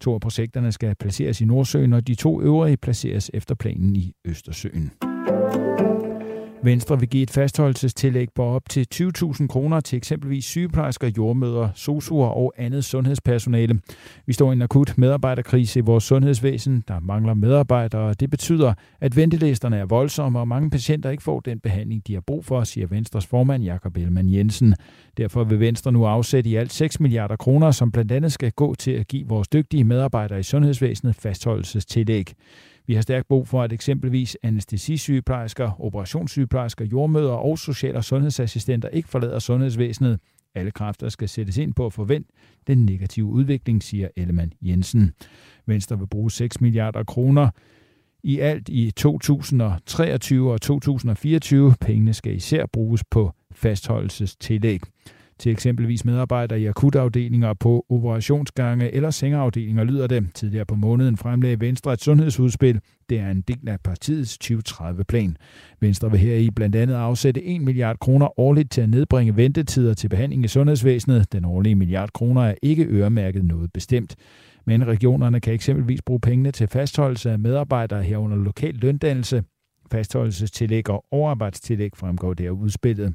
[0.00, 4.12] To af projekterne skal placeres i Nordsøen, og de to øvrige placeres efter planen i
[4.24, 4.92] Østersøen.
[6.62, 12.28] Venstre vil give et fastholdelsestillæg på op til 20.000 kroner til eksempelvis sygeplejersker, jordmøder, sosuer
[12.28, 13.80] og andet sundhedspersonale.
[14.26, 16.84] Vi står i en akut medarbejderkrise i vores sundhedsvæsen.
[16.88, 21.40] Der mangler medarbejdere, og det betyder, at ventelisterne er voldsomme, og mange patienter ikke får
[21.40, 24.74] den behandling, de har brug for, siger Venstres formand Jakob Ellemann Jensen.
[25.16, 28.74] Derfor vil Venstre nu afsætte i alt 6 milliarder kroner, som blandt andet skal gå
[28.74, 32.34] til at give vores dygtige medarbejdere i sundhedsvæsenet fastholdelsestillæg.
[32.86, 39.08] Vi har stærkt brug for, at eksempelvis anestesisygeplejersker, operationssygeplejersker, jordmøder og social- og sundhedsassistenter ikke
[39.08, 40.20] forlader sundhedsvæsenet.
[40.54, 42.32] Alle kræfter skal sættes ind på at forvente
[42.66, 45.12] den negative udvikling, siger Ellemann Jensen.
[45.66, 47.50] Venstre vil bruge 6 milliarder kroner
[48.22, 51.74] i alt i 2023 og 2024.
[51.80, 54.80] Pengene skal især bruges på fastholdelsestillæg
[55.38, 60.26] til eksempelvis medarbejdere i akutafdelinger på operationsgange eller sengeafdelinger, lyder det.
[60.34, 62.80] Tidligere på måneden fremlagde Venstre et sundhedsudspil.
[63.08, 65.36] Det er en del af partiets 2030-plan.
[65.80, 69.94] Venstre vil her i blandt andet afsætte 1 milliard kroner årligt til at nedbringe ventetider
[69.94, 71.32] til behandling i sundhedsvæsenet.
[71.32, 74.16] Den årlige milliard kroner er ikke øremærket noget bestemt.
[74.64, 79.44] Men regionerne kan eksempelvis bruge pengene til fastholdelse af medarbejdere herunder lokal løndannelse.
[79.92, 83.14] Fastholdelsestillæg og overarbejdstillæg fremgår der udspillet.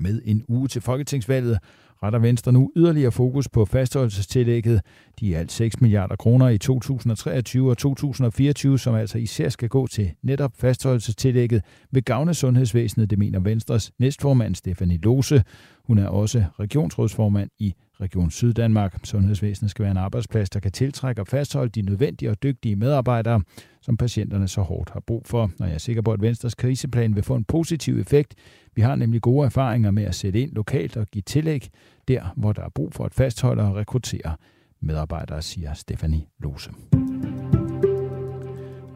[0.00, 1.58] Med en uge til folketingsvalget
[2.02, 4.80] retter Venstre nu yderligere fokus på fastholdelsestillægget.
[5.20, 9.86] De er alt 6 milliarder kroner i 2023 og 2024, som altså især skal gå
[9.86, 15.44] til netop fastholdelsestillægget vil gavne sundhedsvæsenet, det mener Venstres næstformand Stefanie Lose.
[15.84, 19.00] Hun er også regionsrådsformand i Region Syddanmark.
[19.04, 23.42] Sundhedsvæsenet skal være en arbejdsplads, der kan tiltrække og fastholde de nødvendige og dygtige medarbejdere,
[23.80, 25.50] som patienterne så hårdt har brug for.
[25.60, 28.34] Og jeg er sikker på, at Venstres kriseplan vil få en positiv effekt.
[28.74, 31.68] Vi har nemlig gode erfaringer med at sætte ind lokalt og give tillæg
[32.08, 34.36] der, hvor der er brug for at fastholde og rekruttere
[34.80, 36.70] medarbejdere, siger Stefanie Lose.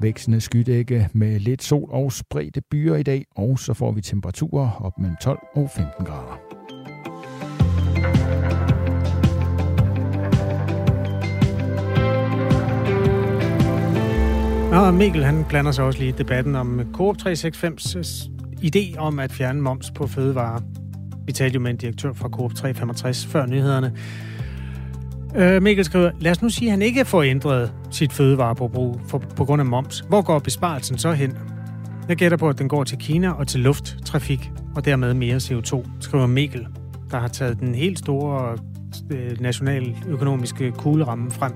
[0.00, 4.70] Vækstende skydække med lidt sol og spredte byer i dag, og så får vi temperaturer
[4.80, 6.40] op mellem 12 og 15 grader.
[14.76, 18.04] Og Mikkel han blander sig også lige i debatten om Coop 365's øh,
[18.62, 20.60] idé om at fjerne moms på fødevarer.
[21.26, 23.96] Vi talte jo med en direktør fra Coop 365 før nyhederne.
[25.36, 29.18] Øh, Mikkel skriver, lad os nu sige, at han ikke får ændret sit fødevareforbrug for,
[29.18, 30.04] på grund af moms.
[30.08, 31.38] Hvor går besparelsen så hen?
[32.08, 35.88] Jeg gætter på, at den går til Kina og til lufttrafik, og dermed mere CO2,
[36.00, 36.66] skriver Mikkel,
[37.10, 38.58] der har taget den helt store
[39.10, 41.52] øh, nationaløkonomiske kugleramme frem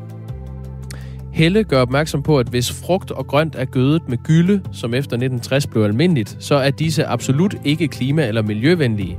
[1.33, 5.17] Helle gør opmærksom på, at hvis frugt og grønt er gødet med gylde, som efter
[5.17, 9.19] 1960 blev almindeligt, så er disse absolut ikke klima- eller miljøvenlige.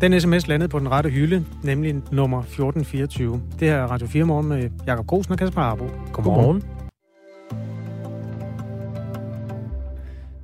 [0.00, 3.42] Den sms landede på den rette hylde, nemlig nummer 1424.
[3.60, 5.84] Det her er Radio 4 Morgen med Jakob Grosen og Kasper Arbo.
[5.84, 6.12] Godmorgen.
[6.12, 6.62] Godmorgen.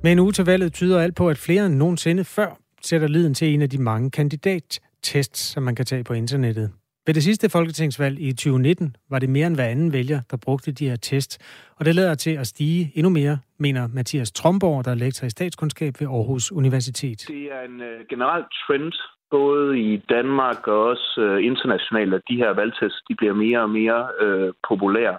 [0.03, 3.33] Med en uge til valget tyder alt på, at flere end nogensinde før sætter liden
[3.33, 6.71] til en af de mange kandidattests, som man kan tage på internettet.
[7.07, 10.71] Ved det sidste folketingsvalg i 2019 var det mere end hver anden vælger, der brugte
[10.71, 11.31] de her test,
[11.79, 15.29] og det lader til at stige endnu mere, mener Mathias Tromborg, der er lektor i
[15.29, 17.19] statskundskab ved Aarhus Universitet.
[17.27, 18.93] Det er en øh, generel trend,
[19.31, 23.69] både i Danmark og også øh, internationalt, at de her valgtests de bliver mere og
[23.69, 25.17] mere øh, populære.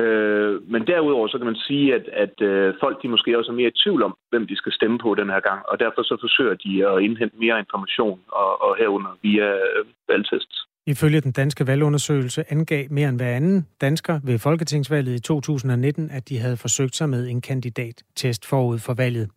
[0.00, 3.60] Øh, men derudover så kan man sige, at, at øh, folk de måske også er
[3.60, 6.16] mere i tvivl om, hvem de skal stemme på den her gang, og derfor så
[6.20, 10.58] forsøger de at indhente mere information og, og herunder via øh, valgtests.
[10.86, 16.28] Ifølge den danske valgundersøgelse angav mere end hver anden dansker ved folketingsvalget i 2019, at
[16.28, 19.30] de havde forsøgt sig med en kandidattest forud for valget.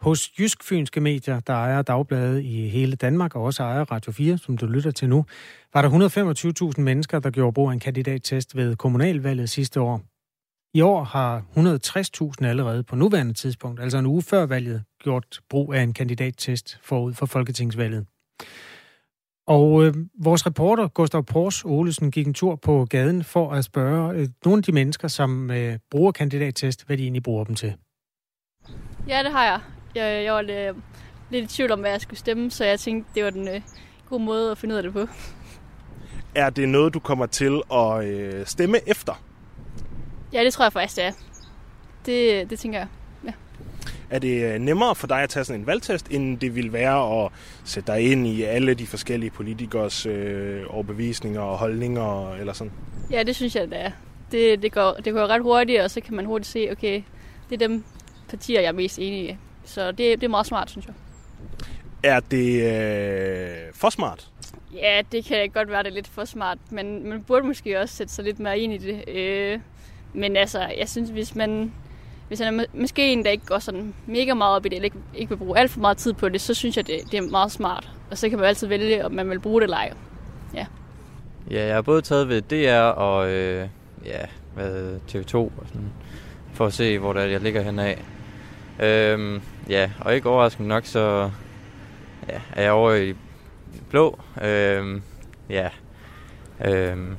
[0.00, 4.38] Hos Jysk Fynske Medier, der ejer dagbladet i hele Danmark og også ejer Radio 4,
[4.38, 5.24] som du lytter til nu,
[5.74, 10.02] var der 125.000 mennesker, der gjorde brug af en kandidattest ved kommunalvalget sidste år.
[10.74, 11.42] I år har
[12.40, 16.78] 160.000 allerede på nuværende tidspunkt, altså en uge før valget, gjort brug af en kandidattest
[16.82, 18.06] forud for folketingsvalget.
[19.48, 24.14] Og øh, vores reporter, Gustav Pors Olesen, gik en tur på gaden for at spørge
[24.14, 27.74] øh, nogle af de mennesker, som øh, bruger kandidattest, hvad de egentlig bruger dem til.
[29.08, 29.60] Ja, det har jeg.
[29.94, 30.76] Jeg, jeg var lidt,
[31.30, 33.60] lidt i tvivl om, hvad jeg skulle stemme, så jeg tænkte, det var den øh,
[34.08, 35.06] gode måde at finde ud af det på.
[36.34, 39.22] Er det noget, du kommer til at øh, stemme efter?
[40.32, 41.12] Ja, det tror jeg faktisk, det er.
[42.06, 42.88] Det, det tænker jeg.
[44.10, 47.24] Er det øh, nemmere for dig at tage sådan en valgtest, end det ville være
[47.24, 47.32] at
[47.64, 52.72] sætte dig ind i alle de forskellige politikers øh, overbevisninger og holdninger eller sådan?
[53.10, 53.90] Ja, det synes jeg, det er.
[54.32, 57.02] Det, det, går, det går ret hurtigt, og så kan man hurtigt se, okay,
[57.50, 57.84] det er dem
[58.28, 59.36] partier, jeg er mest enig i.
[59.64, 60.94] Så det, det er meget smart, synes jeg.
[62.02, 64.28] Er det øh, for smart?
[64.74, 67.96] Ja, det kan godt være, det er lidt for smart, men man burde måske også
[67.96, 69.08] sætte sig lidt mere ind i det.
[69.08, 69.60] Øh,
[70.12, 71.72] men altså, jeg synes, hvis man,
[72.28, 74.84] hvis han er måske en, der ikke går sådan mega meget op i det, eller
[74.84, 77.18] ikke, ikke vil bruge alt for meget tid på det, så synes jeg, det, det
[77.18, 77.90] er meget smart.
[78.10, 79.92] Og så kan man altid vælge, om man vil bruge det eller ej.
[80.54, 80.66] Ja.
[81.50, 83.68] Ja, jeg har både taget ved DR og øh,
[84.04, 84.20] ja,
[84.54, 85.92] hvad, TV2 og sådan,
[86.52, 87.94] for at se, hvor der jeg ligger henad.
[88.80, 91.30] Øhm, ja, og ikke overraskende nok, så
[92.28, 93.14] ja, er jeg over i
[93.90, 94.18] blå.
[94.42, 95.02] Øhm,
[95.50, 95.68] ja.
[96.64, 97.16] Øhm.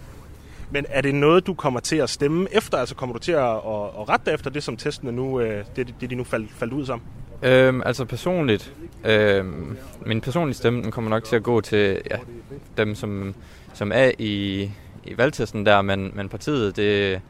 [0.71, 2.77] Men er det noget, du kommer til at stemme efter?
[2.77, 5.95] Altså kommer du til at, at, at rette efter det, som testene nu, øh, det,
[6.01, 7.01] det de nu faldt, faldt ud som?
[7.43, 8.73] Øhm, altså personligt,
[9.05, 12.17] øhm, min personlige stemme den kommer nok til at gå til ja,
[12.77, 13.35] dem, som,
[13.73, 14.61] som er i,
[15.03, 17.21] i valgtesten der, men, men partiet, det,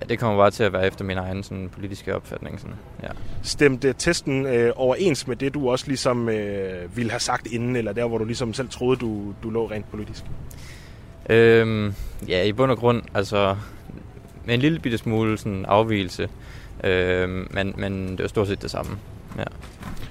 [0.00, 2.60] Ja, det kommer bare til at være efter min egen sådan, politiske opfatning.
[2.60, 2.76] Sådan.
[3.02, 3.08] Ja.
[3.42, 7.92] Stemte testen øh, overens med det, du også ligesom øh, ville have sagt inden, eller
[7.92, 10.24] der, hvor du ligesom selv troede, du, du lå rent politisk?
[11.30, 11.94] Øhm,
[12.28, 13.56] ja, i bund og grund, altså
[14.44, 16.28] med en lille bitte smule sådan, afvielse,
[16.84, 18.98] øhm, men, men det var stort set det samme.
[19.38, 19.44] Ja.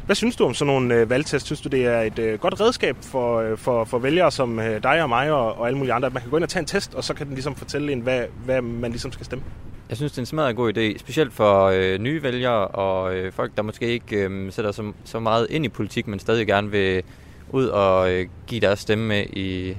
[0.05, 1.45] Hvad synes du om sådan nogle øh, valgtest?
[1.45, 4.83] Synes du, det er et øh, godt redskab for, øh, for, for vælgere som øh,
[4.83, 6.61] dig og mig og, og alle mulige andre, at man kan gå ind og tage
[6.61, 9.43] en test, og så kan den ligesom fortælle en, hvad, hvad man ligesom skal stemme?
[9.89, 13.31] Jeg synes, det er en smadret god idé, specielt for øh, nye vælgere og øh,
[13.31, 16.71] folk, der måske ikke øh, sætter så, så meget ind i politik, men stadig gerne
[16.71, 17.03] vil
[17.49, 19.77] ud og øh, give deres stemme med i,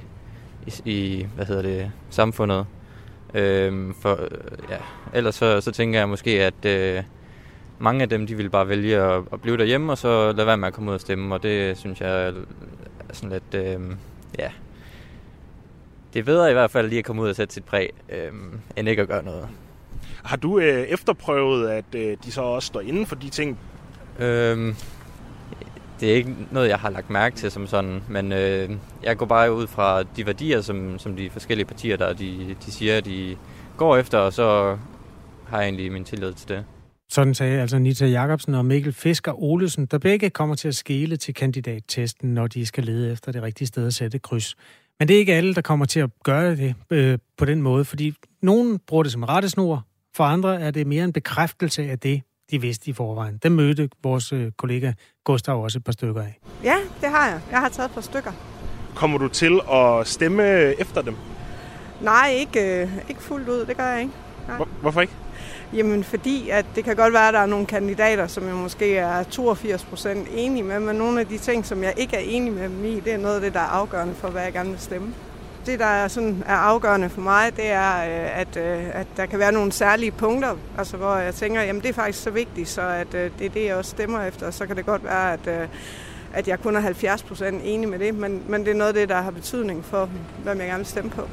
[0.67, 2.65] i, i hvad hedder det, samfundet.
[3.33, 4.19] Øh, for,
[4.69, 4.77] ja.
[5.13, 7.03] Ellers så, så tænker jeg måske, at øh,
[7.79, 10.57] mange af dem, de vil bare vælge at, at blive derhjemme, og så lade være
[10.57, 12.33] med at komme ud og stemme, og det synes jeg er
[13.13, 13.79] sådan lidt, øh,
[14.39, 14.51] ja,
[16.13, 18.31] det er bedre i hvert fald lige at komme ud og sætte sit præg, øh,
[18.77, 19.47] end ikke at gøre noget.
[20.23, 23.59] Har du øh, efterprøvet, at øh, de så også står inden for de ting?
[24.19, 24.75] Øhm,
[25.99, 28.69] det er ikke noget, jeg har lagt mærke til som sådan, men øh,
[29.03, 32.71] jeg går bare ud fra de værdier, som, som de forskellige partier, der de, de
[32.71, 33.37] siger, de
[33.77, 34.77] går efter, og så
[35.47, 36.65] har jeg egentlig min tillid til det.
[37.09, 41.17] Sådan sagde altså Nita Jacobsen og Mikkel Fisker Olesen, der begge kommer til at skele
[41.17, 44.55] til kandidattesten, når de skal lede efter det rigtige sted at sætte kryds.
[44.99, 47.85] Men det er ikke alle, der kommer til at gøre det øh, på den måde,
[47.85, 52.21] fordi nogen bruger det som rettesnor, for andre er det mere en bekræftelse af det,
[52.51, 53.39] de vidste i forvejen.
[53.43, 54.91] Den mødte vores øh, kollega
[55.23, 56.39] Gustav også et par stykker af.
[56.63, 57.41] Ja, det har jeg.
[57.51, 58.31] Jeg har taget et par stykker.
[58.95, 60.43] Kommer du til at stemme
[60.81, 61.15] efter dem?
[62.01, 63.65] Nej, ikke, øh, ikke fuldt ud.
[63.65, 64.13] Det gør jeg ikke.
[64.47, 64.55] Nej.
[64.55, 65.13] Hvor, hvorfor ikke?
[65.73, 68.97] Jamen fordi, at det kan godt være, at der er nogle kandidater, som jeg måske
[68.97, 72.53] er 82 procent enige med, men nogle af de ting, som jeg ikke er enig
[72.53, 74.69] med dem i, det er noget af det, der er afgørende for, hvad jeg gerne
[74.69, 75.13] vil stemme.
[75.65, 79.25] Det, der er, sådan, er afgørende for mig, det er, øh, at, øh, at der
[79.25, 82.69] kan være nogle særlige punkter, altså hvor jeg tænker, jamen det er faktisk så vigtigt,
[82.69, 84.51] så at, øh, det er det, jeg også stemmer efter.
[84.51, 85.67] Så kan det godt være, at, øh,
[86.33, 88.93] at jeg kun er 70 procent enig med det, men, men det er noget af
[88.93, 90.09] det, der har betydning for,
[90.43, 91.27] hvad jeg gerne vil stemme på.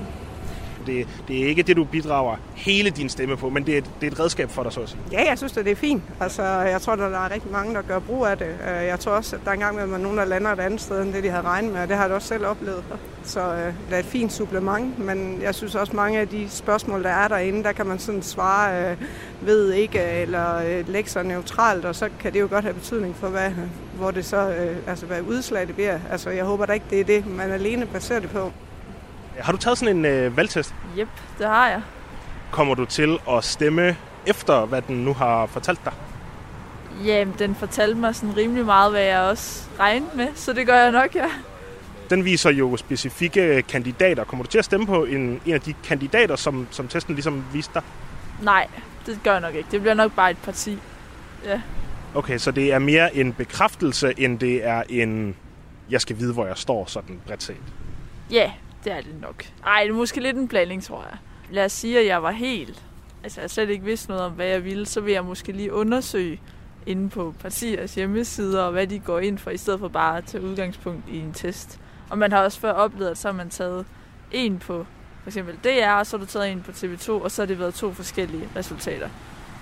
[0.87, 4.07] Det, det er ikke det, du bidrager hele din stemme på, men det er, det
[4.07, 5.01] er et redskab for dig, så at sige.
[5.13, 6.03] Ja, jeg synes, det er fint.
[6.21, 8.47] Altså, jeg tror, der er rigtig mange, der gør brug af det.
[8.47, 11.03] Øh, jeg tror også, at der engang med, at nogen, der lander et andet sted,
[11.03, 12.85] end det, de havde regnet med, og det har jeg også selv oplevet.
[13.25, 17.03] Så øh, det er et fint supplement, men jeg synes også, mange af de spørgsmål,
[17.03, 18.97] der er derinde, der kan man sådan svare øh,
[19.41, 23.17] ved ikke, eller øh, lægge sig neutralt, og så kan det jo godt have betydning
[23.17, 23.51] for, hvad,
[23.95, 25.99] hvor det så, øh, altså, hvad udslag det bliver.
[26.11, 28.53] Altså, jeg håber da ikke, det er det, man alene baserer det på.
[29.43, 30.75] Har du taget sådan en øh, valgtest?
[30.99, 31.83] Jep, det har jeg.
[32.51, 35.93] Kommer du til at stemme efter, hvad den nu har fortalt dig?
[37.05, 40.77] Jamen, den fortalte mig sådan rimelig meget, hvad jeg også regnede med, så det gør
[40.77, 41.31] jeg nok, ja.
[42.11, 44.25] Den viser jo specifikke kandidater.
[44.25, 47.45] Kommer du til at stemme på en, en af de kandidater, som, som testen ligesom
[47.53, 47.83] viste dig?
[48.43, 48.67] Nej,
[49.07, 49.69] det gør jeg nok ikke.
[49.71, 50.79] Det bliver nok bare et parti.
[51.45, 51.61] Ja.
[52.15, 55.37] Okay, så det er mere en bekræftelse, end det er en,
[55.91, 57.57] jeg skal vide, hvor jeg står, sådan bredt set.
[58.31, 58.51] Ja,
[58.85, 59.45] det er det nok.
[59.67, 61.19] Ej, det er måske lidt en blanding, tror jeg.
[61.51, 62.83] Lad os sige, at jeg var helt...
[63.23, 64.87] Altså, jeg slet ikke vidste noget om, hvad jeg ville.
[64.87, 66.41] Så vil jeg måske lige undersøge
[66.87, 70.25] inde på partiers hjemmesider, og hvad de går ind for, i stedet for bare at
[70.25, 71.81] tage udgangspunkt i en test.
[72.11, 73.87] Og man har også før oplevet, at så har man taget
[74.33, 74.87] en på
[75.23, 77.59] for eksempel DR, og så har du taget en på TV2, og så har det
[77.59, 79.09] været to forskellige resultater.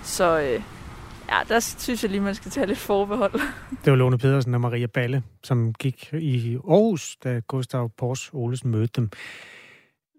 [0.03, 0.61] Så øh,
[1.31, 3.33] ja, der synes jeg lige, man skal tage lidt forbehold.
[3.85, 8.71] Det var Lone Pedersen og Maria Balle, som gik i Aarhus, da Gustav Pors Olesen
[8.71, 9.09] mødte dem.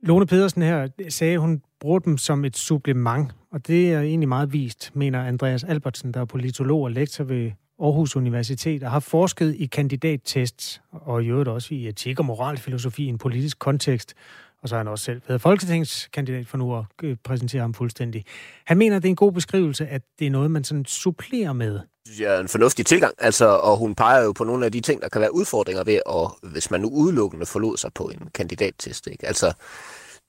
[0.03, 4.29] Lone Pedersen her sagde, at hun bruger dem som et supplement, og det er egentlig
[4.29, 7.51] meget vist, mener Andreas Albertsen, der er politolog og lektor ved
[7.81, 13.05] Aarhus Universitet, og har forsket i kandidattests, og i øvrigt også i etik og moralfilosofi
[13.05, 14.15] i en politisk kontekst,
[14.63, 18.25] og så har han også selv været folketingskandidat for nu at øh, præsentere ham fuldstændig.
[18.67, 21.53] Han mener, at det er en god beskrivelse, at det er noget, man sådan supplerer
[21.53, 21.81] med.
[22.07, 25.03] Det er en fornuftig tilgang, altså, og hun peger jo på nogle af de ting,
[25.03, 29.07] der kan være udfordringer ved, og hvis man nu udelukkende forlod sig på en kandidattest.
[29.07, 29.27] Ikke?
[29.27, 29.53] Altså,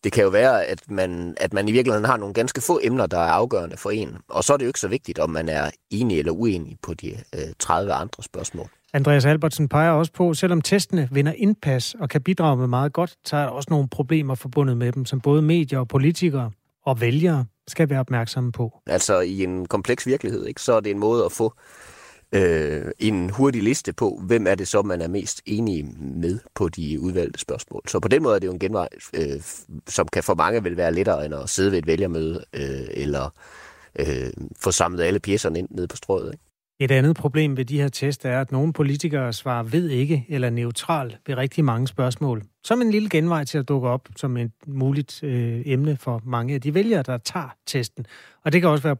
[0.03, 3.05] det kan jo være, at man, at man i virkeligheden har nogle ganske få emner,
[3.05, 4.17] der er afgørende for en.
[4.27, 6.93] Og så er det jo ikke så vigtigt, om man er enig eller uenig på
[6.93, 8.69] de øh, 30 andre spørgsmål.
[8.93, 13.15] Andreas Albertsen peger også på, selvom testene vinder indpas og kan bidrage med meget godt,
[13.25, 16.51] så er der også nogle problemer forbundet med dem, som både medier og politikere
[16.85, 18.81] og vælgere skal være opmærksomme på.
[18.87, 21.53] Altså i en kompleks virkelighed, ikke, så er det en måde at få
[22.31, 26.69] øh, en hurtig liste på, hvem er det så, man er mest enig med på
[26.69, 27.81] de udvalgte spørgsmål.
[27.87, 29.41] Så på den måde er det jo en genvej, øh,
[29.87, 33.29] som kan for mange vil være lettere end at sidde ved et vælgermøde øh, eller
[33.99, 36.33] øh, få samlet alle pjæserne ind nede på strået.
[36.33, 36.50] Ikke?
[36.81, 40.49] Et andet problem ved de her test er, at nogle politikere svarer ved ikke eller
[40.49, 42.43] neutral ved rigtig mange spørgsmål.
[42.63, 46.53] Som en lille genvej til at dukke op som et muligt øh, emne for mange
[46.53, 48.05] af de vælgere, der tager testen.
[48.45, 48.95] Og det kan også være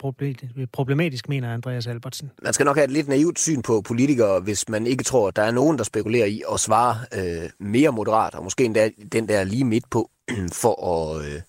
[0.74, 2.32] problematisk, mener Andreas Albertsen.
[2.44, 5.36] Man skal nok have et lidt naivt syn på politikere, hvis man ikke tror, at
[5.36, 9.28] der er nogen, der spekulerer i at svare øh, mere moderat, og måske endda den
[9.28, 10.10] der lige midt på,
[10.62, 11.26] for at...
[11.26, 11.42] Øh,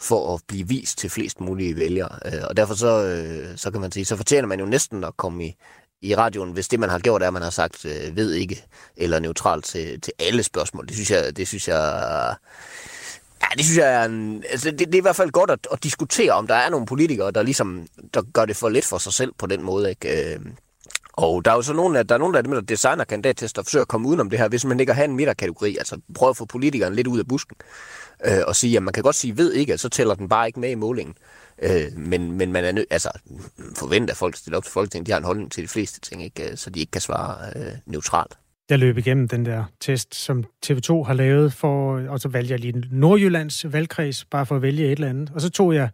[0.00, 2.18] for at blive vist til flest mulige vælgere.
[2.24, 5.16] Øh, og derfor så, øh, så kan man sige, så fortjener man jo næsten at
[5.16, 5.56] komme i,
[6.02, 8.64] i radioen, hvis det, man har gjort, er, at man har sagt øh, ved ikke,
[8.96, 10.86] eller neutralt til, til alle spørgsmål.
[10.86, 12.34] Det synes jeg, det synes jeg,
[13.42, 15.68] ja, det synes jeg er en, altså det, det, er i hvert fald godt at,
[15.72, 18.98] at diskutere, om der er nogle politikere, der ligesom, der gør det for lidt for
[18.98, 20.34] sig selv på den måde, ikke?
[20.34, 20.40] Øh,
[21.18, 23.66] og der er jo så nogen, der er nogen, af dem, der designer kandidattester, og
[23.66, 26.36] forsøger at komme udenom det her, hvis man ikke har en midterkategori, altså prøve at
[26.36, 27.56] få politikeren lidt ud af busken
[28.26, 30.60] øh, og sige, at man kan godt sige ved ikke, så tæller den bare ikke
[30.60, 31.14] med i målingen.
[31.62, 33.10] Øh, men, men man er nødt, altså
[33.76, 36.24] forventer, at folk stiller op til Folketinget, de har en holdning til de fleste ting,
[36.24, 36.50] ikke?
[36.50, 38.38] Øh, så de ikke kan svare øh, neutralt.
[38.70, 42.60] Jeg løb igennem den der test, som TV2 har lavet, for, og så valgte jeg
[42.60, 45.30] lige Nordjyllands valgkreds, bare for at vælge et eller andet.
[45.34, 45.88] Og så tog jeg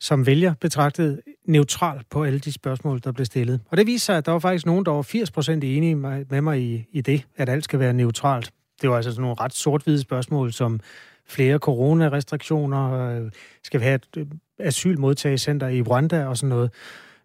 [0.00, 3.60] som vælger betragtet neutral på alle de spørgsmål, der blev stillet.
[3.70, 6.60] Og det viser sig, at der var faktisk nogen, der var 80% enige med mig
[6.60, 8.50] i, i det, at alt skal være neutralt.
[8.82, 10.80] Det var altså sådan nogle ret sort-hvide spørgsmål, som
[11.26, 13.30] flere coronarestriktioner, øh,
[13.62, 14.26] skal vi have et øh,
[14.58, 16.70] asylmodtagecenter i Rwanda og sådan noget.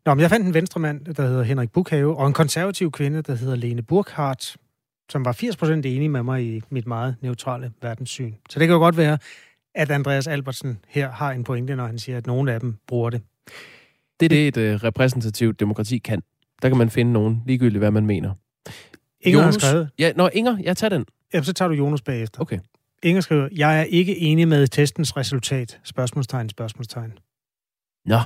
[0.05, 3.35] Nå, men jeg fandt en venstremand, der hedder Henrik Bukhave, og en konservativ kvinde, der
[3.35, 4.57] hedder Lene Burkhardt,
[5.09, 8.33] som var 80% enig med mig i mit meget neutrale verdenssyn.
[8.49, 9.17] Så det kan jo godt være,
[9.79, 13.09] at Andreas Albertsen her har en pointe, når han siger, at nogle af dem bruger
[13.09, 13.21] det.
[14.19, 16.21] Det er det, et uh, repræsentativt demokrati kan.
[16.61, 18.33] Der kan man finde nogen, ligegyldigt hvad man mener.
[19.21, 19.89] Inger Jonas, har skrevet.
[19.99, 21.05] Ja, nå, Inger, jeg tager den.
[21.33, 22.41] Jamen, så tager du Jonas bagefter.
[22.41, 22.59] Okay.
[23.03, 25.79] Inger skriver, jeg er ikke enig med testens resultat.
[25.83, 27.13] Spørgsmålstegn, spørgsmålstegn.
[28.05, 28.19] Nå,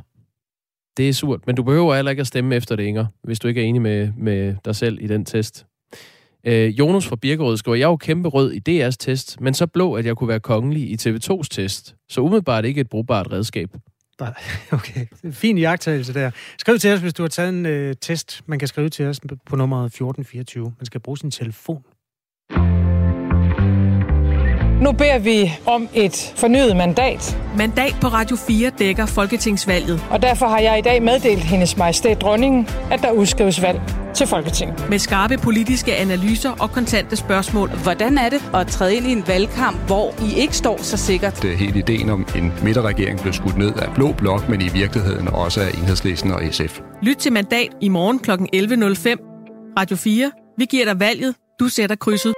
[0.98, 1.48] det er surt.
[1.48, 3.82] Men du behøver heller ikke at stemme efter det, Inger, hvis du ikke er enig
[3.82, 5.66] med, med dig selv i den test.
[6.48, 9.68] Øh, Jonas fra Birkerød skriver, jeg er jo kæmpe rød i DR's test, men så
[9.68, 11.96] blå, at jeg kunne være kongelig i TV2's test.
[12.10, 13.70] Så umiddelbart ikke et brugbart redskab.
[14.72, 16.32] Okay, fin jagttagelse der.
[16.58, 18.42] Skriv til os, hvis du har taget en øh, test.
[18.46, 20.74] Man kan skrive til os på nummeret 1424.
[20.80, 21.84] Man skal bruge sin telefon.
[24.84, 27.38] Nu beder vi om et fornyet mandat.
[27.58, 30.04] Mandat på Radio 4 dækker Folketingsvalget.
[30.10, 33.82] Og derfor har jeg i dag meddelt hendes majestæt dronningen, at der udskrives valg
[34.16, 34.90] til Folketinget.
[34.90, 37.70] Med skarpe politiske analyser og kontante spørgsmål.
[37.70, 41.42] Hvordan er det at træde ind i en valgkamp, hvor I ikke står så sikkert?
[41.42, 44.70] Det er hele ideen om en midterregering blev skudt ned af Blå Blok, men i
[44.74, 46.80] virkeligheden også af Enhedslisten og SF.
[47.02, 48.32] Lyt til Mandat i morgen kl.
[48.32, 49.74] 11.05.
[49.80, 50.32] Radio 4.
[50.58, 51.36] Vi giver dig valget.
[51.60, 52.34] Du sætter krydset.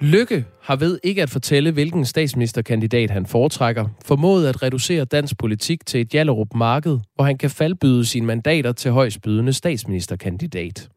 [0.00, 5.86] Lykke har ved ikke at fortælle, hvilken statsministerkandidat han foretrækker, formået at reducere dansk politik
[5.86, 10.88] til et Jallerup marked, hvor han kan faldbyde sine mandater til højstbydende statsministerkandidat.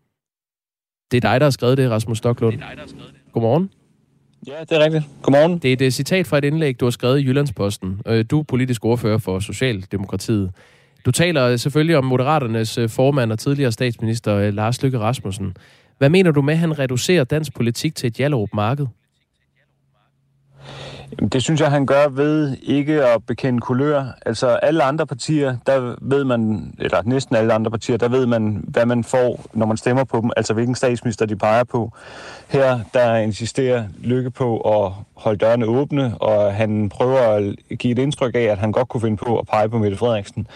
[1.12, 2.56] Det er dig, der har skrevet det, Rasmus Stocklund.
[2.56, 3.34] Det er dig, der har skrevet det.
[3.34, 3.70] Godmorgen.
[4.48, 5.04] Ja, det er rigtigt.
[5.22, 5.58] Godmorgen.
[5.58, 8.02] Det er et øh, citat fra et indlæg, du har skrevet i Jyllandsposten.
[8.08, 10.52] Øh, du er politisk ordfører for Socialdemokratiet.
[11.06, 15.58] Du taler selvfølgelig om Moderaternes øh, formand og tidligere statsminister Lars Løkke Rasmussen.
[15.98, 18.88] Hvad mener du med, at han reducerer dansk politik til et Jallerup marked?
[21.20, 24.04] Det synes jeg, han gør ved ikke at bekende kulør.
[24.26, 28.64] Altså alle andre partier, der ved man, eller næsten alle andre partier, der ved man,
[28.68, 31.92] hvad man får, når man stemmer på dem, altså hvilken statsminister de peger på.
[32.48, 38.00] Her, der insisterer Lykke på at holde dørene åbne, og han prøver at give et
[38.00, 40.48] indtryk af, at han godt kunne finde på at pege på Mette Frederiksen.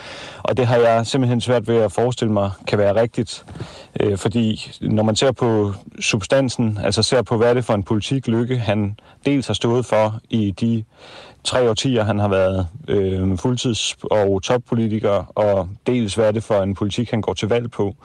[0.43, 3.45] Og det har jeg simpelthen svært ved at forestille mig kan være rigtigt.
[3.99, 7.83] Øh, fordi når man ser på substansen, altså ser på, hvad er det for en
[7.83, 10.83] politik Lykke, han dels har stået for i de
[11.43, 16.55] tre årtier, han har været øh, fuldtids- og toppolitiker, og dels hvad er det for
[16.55, 17.95] en politik, han går til valg på,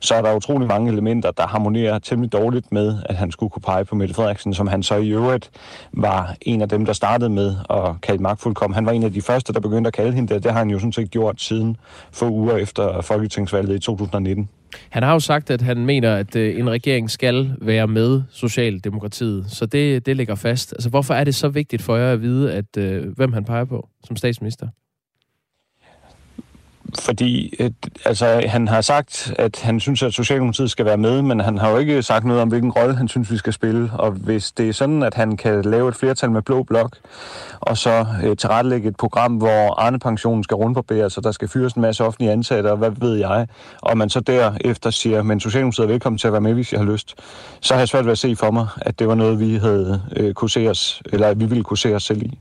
[0.00, 3.62] så er der utrolig mange elementer, der harmonerer temmelig dårligt med, at han skulle kunne
[3.62, 5.50] pege på Mette Frederiksen, som han så i øvrigt
[5.92, 8.74] var en af dem, der startede med at kalde magtfuldkommen.
[8.74, 10.44] Han var en af de første, der begyndte at kalde hende det.
[10.44, 11.76] Det har han jo sådan set gjort siden
[12.12, 14.48] få uger efter Folketingsvalget i 2019.
[14.90, 19.44] Han har jo sagt, at han mener, at øh, en regering skal være med Socialdemokratiet,
[19.48, 20.72] så det, det ligger fast.
[20.72, 23.64] Altså, hvorfor er det så vigtigt for jer at vide, at øh, hvem han peger
[23.64, 24.68] på som statsminister?
[27.00, 27.54] Fordi
[28.04, 31.70] altså, han har sagt, at han synes, at Socialdemokratiet skal være med, men han har
[31.70, 33.90] jo ikke sagt noget om, hvilken rolle han synes, vi skal spille.
[33.92, 36.96] Og hvis det er sådan, at han kan lave et flertal med blå blok,
[37.60, 41.82] og så øh, tilrettelægge et program, hvor Arne-pensionen skal rundbarberes, og der skal fyres en
[41.82, 43.46] masse offentlige ansatte, og hvad ved jeg,
[43.80, 46.80] og man så derefter siger, men Socialdemokratiet er velkommen til at være med, hvis jeg
[46.80, 47.14] har lyst,
[47.60, 50.02] så har jeg svært ved at se for mig, at det var noget, vi havde
[50.16, 52.38] øh, kunne se os, eller at vi ville kunne se os selv i.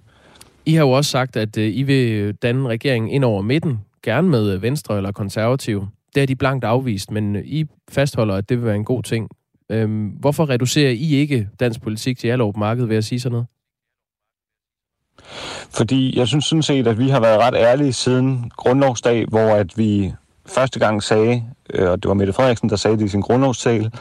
[0.66, 4.30] I har jo også sagt, at øh, I vil danne regeringen ind over midten, gerne
[4.30, 5.88] med Venstre eller Konservativ.
[6.16, 9.30] Det er de blankt afvist, men I fastholder, at det vil være en god ting.
[9.70, 13.48] Øhm, hvorfor reducerer I ikke dansk politik til jeres marked ved at sige sådan noget?
[15.70, 19.78] Fordi jeg synes sådan set, at vi har været ret ærlige siden grundlovsdag, hvor at
[19.78, 20.14] vi
[20.52, 21.44] første gang sagde,
[21.74, 23.92] øh, og det var Mette Frederiksen, der sagde det i sin grundlovstale,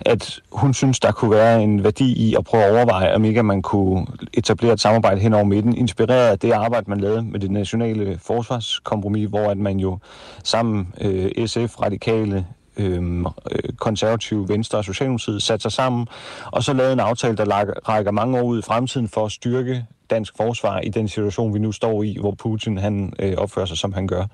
[0.00, 3.42] at hun synes, der kunne være en værdi i at prøve at overveje, om ikke
[3.42, 7.40] man kunne etablere et samarbejde hen over midten, inspireret af det arbejde, man lavede med
[7.40, 9.98] det nationale forsvarskompromis, hvor at man jo
[10.44, 12.46] sammen øh, SF, radikale,
[12.76, 16.06] øhm, øh, konservative, venstre og socialdemokratiet satte sig sammen,
[16.44, 17.44] og så lavede en aftale, der
[17.88, 21.58] rækker mange år ud i fremtiden for at styrke dansk forsvar i den situation, vi
[21.58, 24.24] nu står i, hvor Putin han øh, opfører sig, som han gør.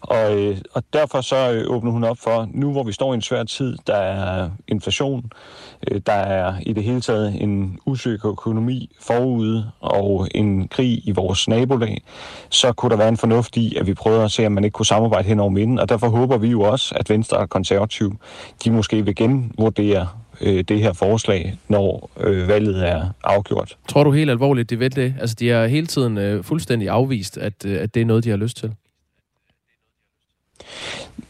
[0.00, 3.14] Og, øh, og derfor så øh, åbner hun op for, nu hvor vi står i
[3.14, 5.30] en svær tid, der er inflation,
[5.90, 11.10] øh, der er i det hele taget en usikker økonomi forude og en krig i
[11.10, 12.02] vores nabolag,
[12.50, 14.74] så kunne der være en fornuft i, at vi prøver at se, om man ikke
[14.74, 15.78] kunne samarbejde hen over midten.
[15.78, 18.16] Og derfor håber vi jo også, at Venstre og Konservativ,
[18.64, 20.08] de måske vil genvurdere
[20.40, 23.76] øh, det her forslag, når øh, valget er afgjort.
[23.88, 25.14] Tror du helt alvorligt, de ved det?
[25.20, 28.30] Altså, de har hele tiden øh, fuldstændig afvist, at, øh, at det er noget, de
[28.30, 28.72] har lyst til.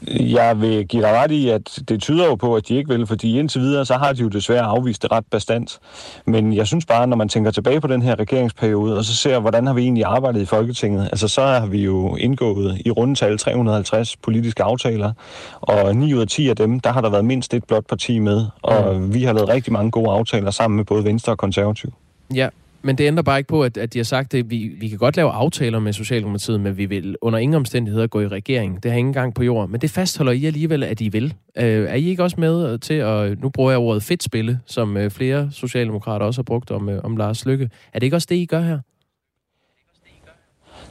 [0.09, 3.07] Jeg vil give dig ret i, at det tyder jo på, at de ikke vil,
[3.07, 5.79] fordi indtil videre, så har de jo desværre afvist det ret bestandt.
[6.27, 9.39] Men jeg synes bare, når man tænker tilbage på den her regeringsperiode, og så ser,
[9.39, 13.39] hvordan har vi egentlig arbejdet i Folketinget, altså så har vi jo indgået i rundetal
[13.39, 15.13] 350 politiske aftaler,
[15.61, 18.19] og 9 ud af 10 af dem, der har der været mindst et blot parti
[18.19, 19.15] med, og mm.
[19.15, 21.93] vi har lavet rigtig mange gode aftaler sammen med både Venstre og Konservativ.
[22.35, 22.49] Ja,
[22.85, 24.99] men det ændrer bare ikke på, at, at de har sagt, at vi, vi kan
[24.99, 28.83] godt lave aftaler med Socialdemokratiet, men vi vil under ingen omstændigheder gå i regering.
[28.83, 29.73] Det har ingen gang på jorden.
[29.73, 31.35] Men det fastholder I alligevel, at I vil.
[31.59, 34.61] Øh, er I ikke også med øh, til at, nu bruger jeg ordet fedt spille,
[34.67, 37.71] som øh, flere socialdemokrater også har brugt om, øh, om Lars Lykke.
[37.93, 38.79] Er det ikke også det, I gør her?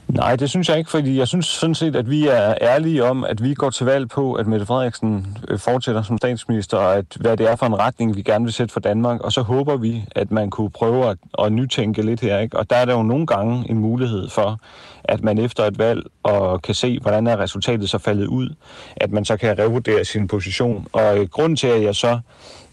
[0.07, 3.23] Nej, det synes jeg ikke, fordi jeg synes sådan set, at vi er ærlige om,
[3.23, 7.05] at vi går til valg på, at Mette Frederiksen øh, fortsætter som statsminister, og at
[7.19, 9.21] hvad det er for en retning, vi gerne vil sætte for Danmark.
[9.21, 12.39] Og så håber vi, at man kunne prøve at, at nytænke lidt her.
[12.39, 12.57] Ikke?
[12.57, 14.59] Og der er der jo nogle gange en mulighed for,
[15.03, 18.49] at man efter et valg og kan se, hvordan er resultatet så faldet ud,
[18.95, 20.87] at man så kan revurdere sin position.
[20.91, 22.19] Og øh, grunden til, at jeg så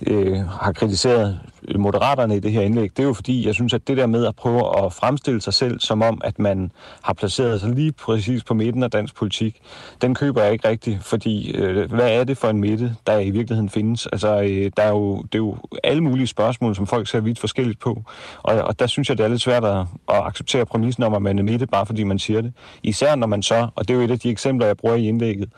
[0.06, 1.40] øh, har kritiseret
[1.78, 4.26] moderaterne i det her indlæg, det er jo fordi, jeg synes, at det der med
[4.26, 8.44] at prøve at fremstille sig selv som om, at man har placeret sig lige præcis
[8.44, 9.60] på midten af dansk politik,
[10.02, 13.30] den køber jeg ikke rigtigt, fordi øh, hvad er det for en midte, der i
[13.30, 14.06] virkeligheden findes?
[14.06, 17.38] Altså, øh, der er jo, det er jo alle mulige spørgsmål, som folk ser vidt
[17.38, 18.02] forskelligt på,
[18.42, 21.22] og, og der synes jeg, det er lidt svært at, at acceptere præmissen om, at
[21.22, 22.52] man er midte, bare fordi man siger det.
[22.82, 25.08] Især når man så, og det er jo et af de eksempler, jeg bruger i
[25.08, 25.48] indlægget,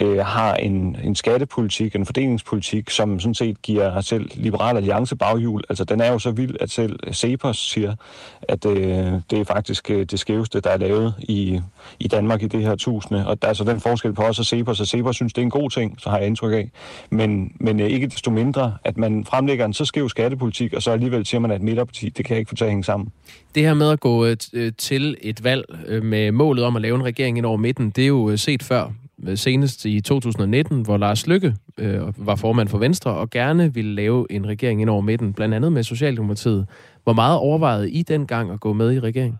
[0.00, 5.62] øh, har en, en skattepolitik, en fordelingspolitik, som sådan set giver selv Liberal Alliance baghjul.
[5.68, 7.94] Altså den er jo så vild, at selv Cepos siger,
[8.42, 11.60] at øh, det er faktisk øh, det skæveste, der er lavet i,
[12.00, 13.26] i Danmark i det her tusinde.
[13.26, 15.46] Og der er så den forskel på os og Cepos, og Cepos synes, det er
[15.46, 16.70] en god ting, så har jeg indtryk af.
[17.10, 20.90] Men, men øh, ikke desto mindre, at man fremlægger en så skæv skattepolitik, og så
[20.90, 23.08] alligevel siger man, at midterparti, det kan jeg ikke få til at hænge sammen.
[23.54, 26.94] Det her med at gå øh, til et valg øh, med målet om at lave
[26.96, 28.92] en regering ind over midten, det er jo øh, set før
[29.26, 33.94] Øh, senest i 2019, hvor Lars Lykke øh, var formand for Venstre og gerne ville
[33.94, 36.66] lave en regering ind over midten, blandt andet med Socialdemokratiet.
[37.04, 39.38] Hvor meget overvejede I dengang at gå med i regeringen?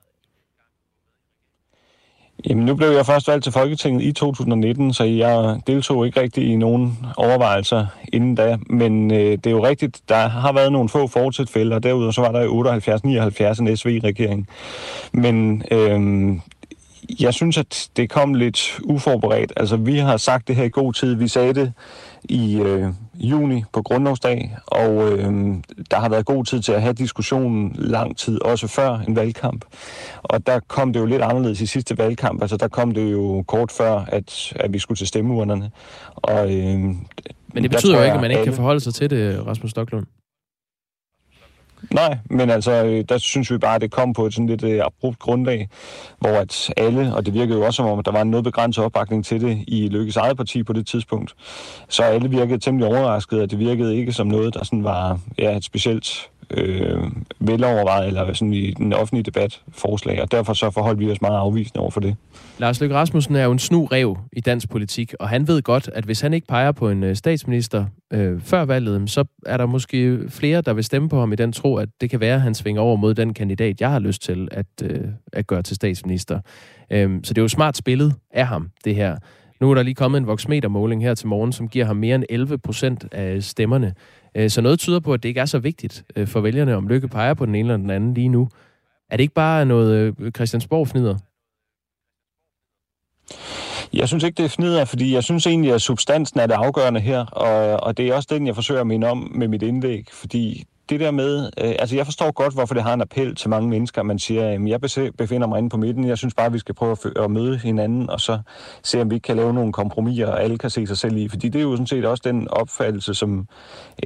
[2.49, 6.45] Jamen, nu blev jeg først valgt til Folketinget i 2019, så jeg deltog ikke rigtig
[6.45, 8.59] i nogen overvejelser inden da.
[8.71, 12.21] Men øh, det er jo rigtigt, der har været nogle få fortsætfælder, og derudover så
[12.21, 14.49] var der i 78-79 en SV-regering.
[15.13, 16.01] Men øh,
[17.21, 19.53] jeg synes, at det kom lidt uforberedt.
[19.57, 21.15] Altså, vi har sagt det her i god tid.
[21.15, 21.73] Vi sagde det
[22.25, 25.33] i øh, juni på Grundlovsdag, og øh,
[25.91, 29.65] der har været god tid til at have diskussionen lang tid, også før en valgkamp.
[30.23, 32.43] Og der kom det jo lidt anderledes i sidste valgkamp.
[32.43, 35.71] Altså, der kom det jo kort før, at, at vi skulle til stemmeurnerne.
[36.17, 36.79] Og, øh,
[37.55, 38.51] Men det betyder jo ikke, at man ikke alle...
[38.51, 40.07] kan forholde sig til det, Rasmus Stocklund.
[41.91, 44.63] Nej, men altså, øh, der synes vi bare, at det kom på et sådan lidt
[44.65, 45.69] uh, abrupt grundlag,
[46.19, 48.45] hvor at alle, og det virkede jo også som om, at der var en noget
[48.45, 51.35] begrænset opbakning til det i Lykkes eget parti på det tidspunkt,
[51.89, 55.57] så alle virkede temmelig overrasket, at det virkede ikke som noget, der sådan var ja,
[55.57, 56.99] et specielt øh,
[57.41, 61.39] velovervejet eller sådan i den offentlige debat forslag, og derfor så forholdt vi os meget
[61.39, 62.17] afvisende over for det.
[62.59, 65.91] Lars Løkke Rasmussen er jo en snu rev i dansk politik, og han ved godt,
[65.95, 69.67] at hvis han ikke peger på en øh, statsminister øh, før valget, så er der
[69.67, 72.41] måske flere, der vil stemme på ham i den tro, at det kan være, at
[72.41, 75.01] han svinger over mod den kandidat, jeg har lyst til at, øh,
[75.33, 76.41] at gøre til statsminister.
[76.91, 79.17] Øh, så det er jo smart spillet af ham, det her.
[79.63, 82.25] Nu er der lige kommet en voksmetermåling her til morgen, som giver ham mere end
[82.31, 83.95] 11 procent af stemmerne.
[84.35, 86.89] Øh, så noget tyder på, at det ikke er så vigtigt øh, for vælgerne, om
[86.89, 88.49] Lykke peger på den ene eller den anden lige nu.
[89.11, 91.19] Er det ikke bare noget øh, Christiansborg-fnider?
[93.93, 97.01] Jeg synes ikke, det er fnider, fordi jeg synes egentlig, at substansen er det afgørende
[97.01, 100.07] her, og, og det er også den, jeg forsøger at minde om med mit indlæg,
[100.13, 103.51] fordi det der med, øh, altså jeg forstår godt, hvorfor det har en appel til
[103.51, 104.81] mange mennesker, man siger, at jeg
[105.19, 107.59] befinder mig inde på midten, jeg synes bare, at vi skal prøve at, at møde
[107.59, 108.39] hinanden, og så
[108.83, 111.49] se, om vi kan lave nogle kompromiser, og alle kan se sig selv i, fordi
[111.49, 113.49] det er jo sådan set også den opfattelse, som,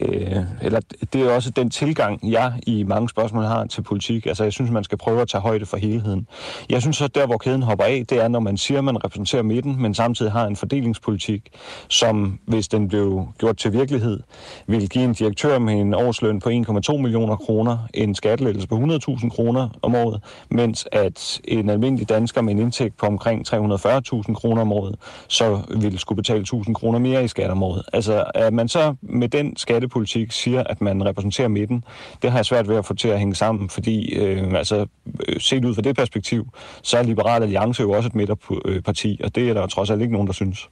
[0.02, 0.80] øh, eller
[1.12, 4.70] det er også den tilgang, jeg i mange spørgsmål har til politik, altså jeg synes,
[4.70, 6.26] man skal prøve at tage højde for helheden.
[6.70, 9.04] Jeg synes så, der hvor kæden hopper af, det er, når man siger, at man
[9.04, 11.48] repræsenterer midten, men samtidig har en fordelingspolitik,
[11.88, 14.20] som hvis den blev gjort til virkelighed,
[14.66, 18.76] vil give en direktør med en årsløn på 1, 1,2 millioner kroner, en skattelettelse på
[18.76, 24.34] 100.000 kroner om året, mens at en almindelig dansker med en indtægt på omkring 340.000
[24.34, 24.96] kroner om året,
[25.28, 27.82] så ville skulle betale 1.000 kroner mere i skat om året.
[27.92, 31.84] Altså, at man så med den skattepolitik siger, at man repræsenterer midten,
[32.22, 34.86] det har jeg svært ved at få til at hænge sammen, fordi øh, altså,
[35.28, 36.46] øh, set ud fra det perspektiv,
[36.82, 40.12] så er Liberal Alliance jo også et midterparti, og det er der trods alt ikke
[40.12, 40.68] nogen, der synes.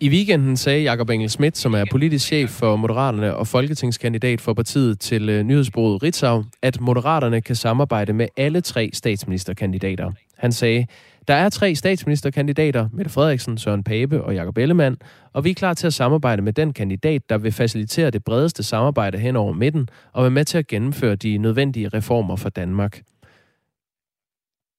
[0.00, 4.54] I weekenden sagde Jakob Engel Schmidt, som er politisk chef for Moderaterne og folketingskandidat for
[4.54, 10.12] partiet til øh, nyhedsbruget Ritzau, at Moderaterne kan samarbejde med alle tre statsministerkandidater.
[10.38, 10.86] Han sagde,
[11.28, 14.96] der er tre statsministerkandidater, Mette Frederiksen, Søren Pape og Jakob Ellemann,
[15.32, 18.62] og vi er klar til at samarbejde med den kandidat, der vil facilitere det bredeste
[18.62, 23.02] samarbejde hen over midten og være med til at gennemføre de nødvendige reformer for Danmark.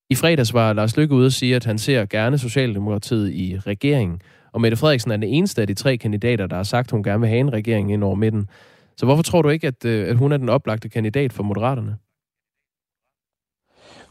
[0.09, 4.21] I fredags var Lars Lykke ude at sige, at han ser gerne Socialdemokratiet i regeringen,
[4.57, 7.03] og Mette Frederiksen er den eneste af de tre kandidater, der har sagt, at hun
[7.03, 8.47] gerne vil have en regering ind over midten.
[8.95, 11.97] Så hvorfor tror du ikke, at, øh, at hun er den oplagte kandidat for Moderaterne?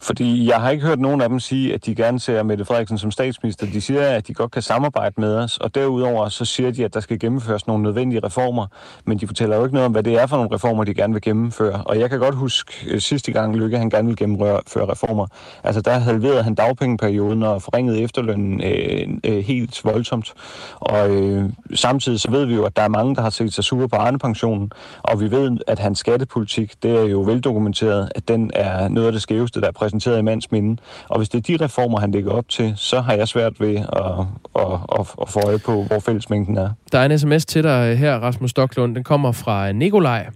[0.00, 2.98] Fordi jeg har ikke hørt nogen af dem sige, at de gerne ser Mette Frederiksen
[2.98, 3.66] som statsminister.
[3.66, 6.94] De siger, at de godt kan samarbejde med os, og derudover så siger de, at
[6.94, 8.66] der skal gennemføres nogle nødvendige reformer,
[9.04, 11.12] men de fortæller jo ikke noget om, hvad det er for nogle reformer, de gerne
[11.12, 11.82] vil gennemføre.
[11.84, 15.26] Og jeg kan godt huske øh, sidste gang Lykke, han gerne ville gennemføre reformer.
[15.64, 20.34] Altså der halverede han dagpengeperioden og forringede efterlønnen øh, øh, helt voldsomt.
[20.80, 23.64] Og øh, samtidig så ved vi jo, at der er mange, der har set sig
[23.64, 24.70] sure på Arne-pensionen,
[25.02, 29.12] og vi ved, at hans skattepolitik, det er jo veldokumenteret, at den er noget af
[29.12, 30.82] det skæveste, der er præsenteret i mands minde.
[31.08, 33.76] Og hvis det er de reformer, han lægger op til, så har jeg svært ved
[33.76, 33.86] at,
[34.54, 36.70] at, at, at få øje på, hvor fællesmængden er.
[36.92, 38.94] Der er en sms til dig her, Rasmus Stoklund.
[38.94, 40.26] Den kommer fra Nikolaj.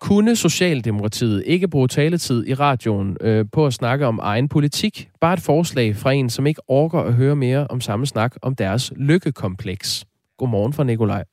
[0.00, 5.08] Kunne Socialdemokratiet ikke bruge taletid i radioen øh, på at snakke om egen politik?
[5.20, 8.54] Bare et forslag fra en, som ikke orker at høre mere om samme snak om
[8.54, 10.04] deres lykkekompleks.
[10.38, 11.24] Godmorgen fra Nikolaj.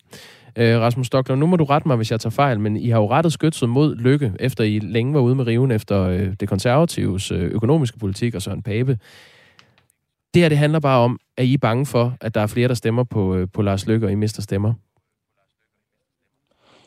[0.55, 2.99] Øh, Rasmus Stoklund, nu må du rette mig, hvis jeg tager fejl, men I har
[2.99, 6.49] jo rettet skytset mod Lykke, efter I længe var ude med riven efter øh, det
[6.49, 8.97] konservatives øh, økonomiske politik og Søren Pape.
[10.33, 12.67] Det her, det handler bare om, at I er bange for, at der er flere,
[12.67, 14.73] der stemmer på, øh, på Lars Lykke, og I mister stemmer.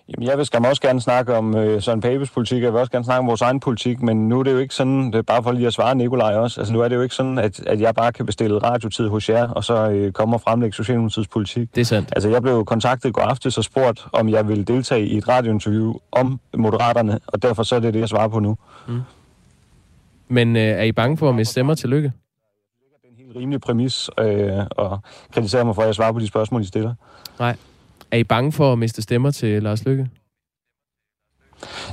[0.08, 2.92] Jamen, jeg vil skam også gerne snakke om øh, Søren Papes politik, jeg vil også
[2.92, 5.22] gerne snakke om vores egen politik, men nu er det jo ikke sådan, det er
[5.22, 7.60] bare for lige at svare Nikolaj også, altså nu er det jo ikke sådan, at,
[7.60, 11.28] at jeg bare kan bestille radiotid hos jer, og så øh, komme og fremlægge Socialdemokratiets
[11.28, 11.74] politik.
[11.74, 12.08] Det er sandt.
[12.12, 15.28] Altså jeg blev kontaktet i går aftes og spurgt, om jeg ville deltage i et
[15.28, 18.56] radiointerview om Moderaterne, og derfor så er det det, jeg svarer på nu.
[18.88, 19.00] Mm.
[20.28, 22.12] Men øh, er I bange for at miste stemmer til lykke?
[23.02, 24.98] Det er en helt rimelig præmis, øh, og
[25.32, 26.94] kritiserer mig for, at jeg svarer på de spørgsmål, I stiller.
[27.38, 27.56] Nej.
[28.14, 30.08] Er I bange for at miste stemmer til Lars Lykke?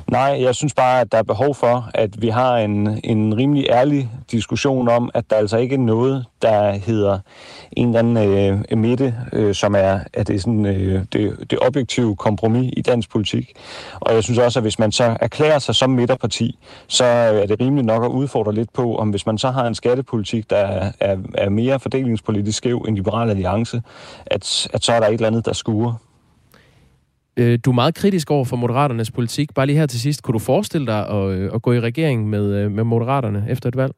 [0.08, 3.68] Nej, jeg synes bare, at der er behov for, at vi har en, en rimelig
[3.70, 7.20] ærlig diskussion om, at der altså ikke er noget, der hedder
[7.72, 11.60] en eller anden øh, midte, øh, som er at det, er sådan, øh, det, det
[11.62, 13.54] objektive kompromis i dansk politik.
[14.00, 17.46] Og jeg synes også, at hvis man så erklærer sig som midterparti, så øh, er
[17.46, 20.58] det rimeligt nok at udfordre lidt på, om hvis man så har en skattepolitik, der
[20.58, 23.82] er, er, er mere fordelingspolitisk skæv end Liberal Alliance,
[24.26, 26.11] at, at så er der et eller andet, der skuer.
[27.42, 29.54] Øh, du er meget kritisk over for Moderaternes politik.
[29.54, 32.30] Bare lige her til sidst, kunne du forestille dig at, øh, at gå i regering
[32.30, 33.94] med, øh, med Moderaterne efter et valg?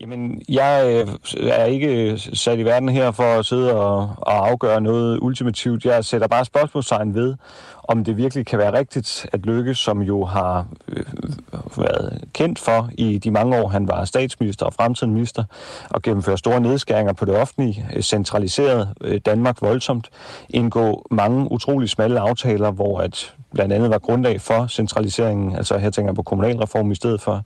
[0.00, 1.04] Jamen, jeg
[1.40, 5.84] er ikke sat i verden her for at sidde og, og afgøre noget ultimativt.
[5.84, 7.34] Jeg sætter bare spørgsmålstegn ved,
[7.90, 11.04] om det virkelig kan være rigtigt, at Lykke, som jo har øh,
[11.76, 15.44] været kendt for i de mange år, han var statsminister og fremtidig minister,
[15.90, 20.10] og gennemføre store nedskæringer på det offentlige, øh, centraliseret øh, Danmark voldsomt,
[20.50, 25.90] indgå mange utrolig smalle aftaler, hvor at blandt andet var grundlag for centraliseringen, altså her
[25.90, 27.42] tænker jeg på kommunalreform i stedet for,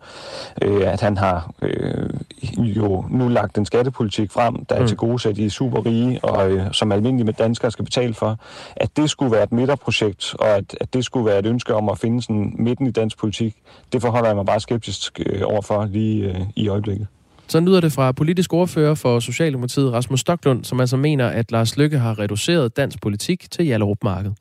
[0.63, 2.11] øh, at han har øh,
[2.59, 4.87] jo nu lagt en skattepolitik frem, der er mm.
[4.87, 8.39] til gode sæt i super rige, og øh, som almindelige med danskere skal betale for,
[8.77, 11.89] at det skulle være et midterprojekt, og at, at det skulle være et ønske om
[11.89, 13.57] at finde sådan midten i dansk politik,
[13.93, 17.07] det forholder jeg mig bare skeptisk øh, overfor lige øh, i øjeblikket.
[17.47, 21.77] Så lyder det fra politisk ordfører for Socialdemokratiet, Rasmus Stoklund, som altså mener, at Lars
[21.77, 24.33] Lykke har reduceret dansk politik til Jallerup Marked.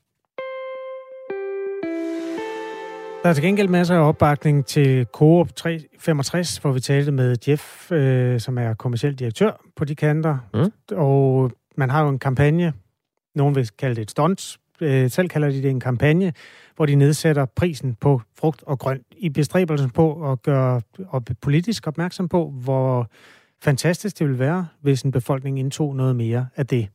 [3.22, 7.92] Der er til gengæld masser af opbakning til Coop 365, hvor vi talte med Jeff,
[7.92, 10.38] øh, som er kommersiel direktør på de kanter.
[10.54, 10.96] Mm.
[10.96, 12.72] Og man har jo en kampagne,
[13.34, 16.32] nogen vil kalde det et stunt, øh, selv kalder de det en kampagne,
[16.76, 21.86] hvor de nedsætter prisen på frugt og grønt i bestræbelsen på at gøre og politisk
[21.86, 23.10] opmærksom på, hvor
[23.62, 26.88] fantastisk det vil være, hvis en befolkning indtog noget mere af det.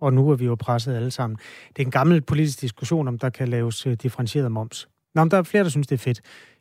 [0.00, 1.38] Og nu er vi jo presset alle sammen.
[1.68, 4.88] Det er en gammel politisk diskussion, om der kan laves øh, differentieret moms.
[5.14, 6.20] Nå, men der er flere, der synes, det er fedt.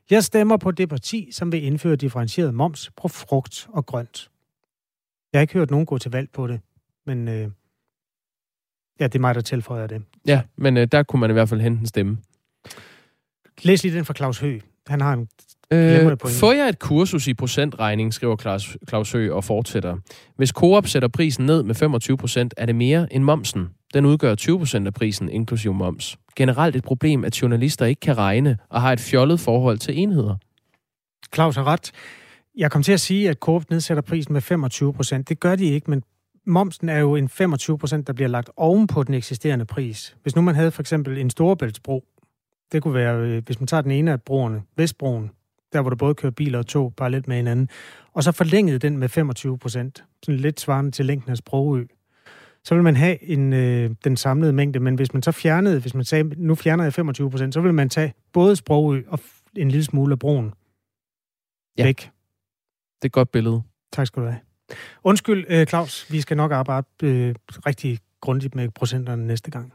[0.10, 4.30] Jeg stemmer på det parti, som vil indføre differentieret moms på frugt og grønt.
[5.34, 6.60] Jeg har ikke hørt nogen gå til valg på det,
[7.06, 7.50] men øh,
[9.00, 10.02] ja, det er mig, der tilføjer det.
[10.28, 12.18] Ja, men øh, der kunne man i hvert fald hente en stemme.
[13.62, 14.62] Læs lige den fra Claus Høgh.
[14.88, 15.28] Han har en
[15.72, 19.98] Øh, får jeg et kursus i procentregning, skriver Claus, Claus Høgh og fortsætter.
[20.36, 23.70] Hvis Coop sætter prisen ned med 25 procent, er det mere end momsen.
[23.94, 26.18] Den udgør 20 procent af prisen, inklusive moms.
[26.36, 30.36] Generelt et problem, at journalister ikke kan regne og har et fjollet forhold til enheder.
[31.36, 31.92] Claus har ret.
[32.58, 35.30] Jeg kom til at sige, at Coop nedsætter prisen med 25 procent.
[35.30, 36.04] Det gør de ikke, men
[36.46, 40.18] momsen er jo en 25 procent, der bliver lagt oven på den eksisterende pris.
[40.22, 42.06] Hvis nu man havde for eksempel en storebæltsbro,
[42.72, 45.32] det kunne være, øh, hvis man tager den ene af broerne, Vestbroen,
[45.74, 47.70] der hvor der både kører biler og tog parallelt med hinanden,
[48.14, 51.86] og så forlængede den med 25 procent, sådan lidt svarende til længden af Sprogø,
[52.64, 55.94] så vil man have en, øh, den samlede mængde, men hvis man så fjernede, hvis
[55.94, 59.20] man sagde, nu fjerner jeg 25 procent, så vil man tage både Sprogø og
[59.56, 60.54] en lille smule af broen
[61.78, 61.84] ja.
[61.84, 61.98] væk.
[61.98, 63.62] Det er et godt billede.
[63.92, 64.40] Tak skal du have.
[65.04, 69.74] Undskyld, øh, Claus, vi skal nok arbejde øh, rigtig grundigt med procenterne næste gang.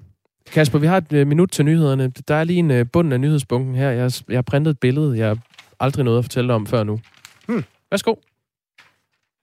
[0.53, 2.13] Kasper, vi har et øh, minut til nyhederne.
[2.29, 3.91] Der er lige en øh, bund af nyhedsbunken her.
[3.91, 5.37] Jeg, jeg har printet et billede, jeg
[5.81, 7.01] aldrig noget at fortælle om før nu.
[7.49, 7.65] Hmm.
[7.91, 8.15] Værsgo.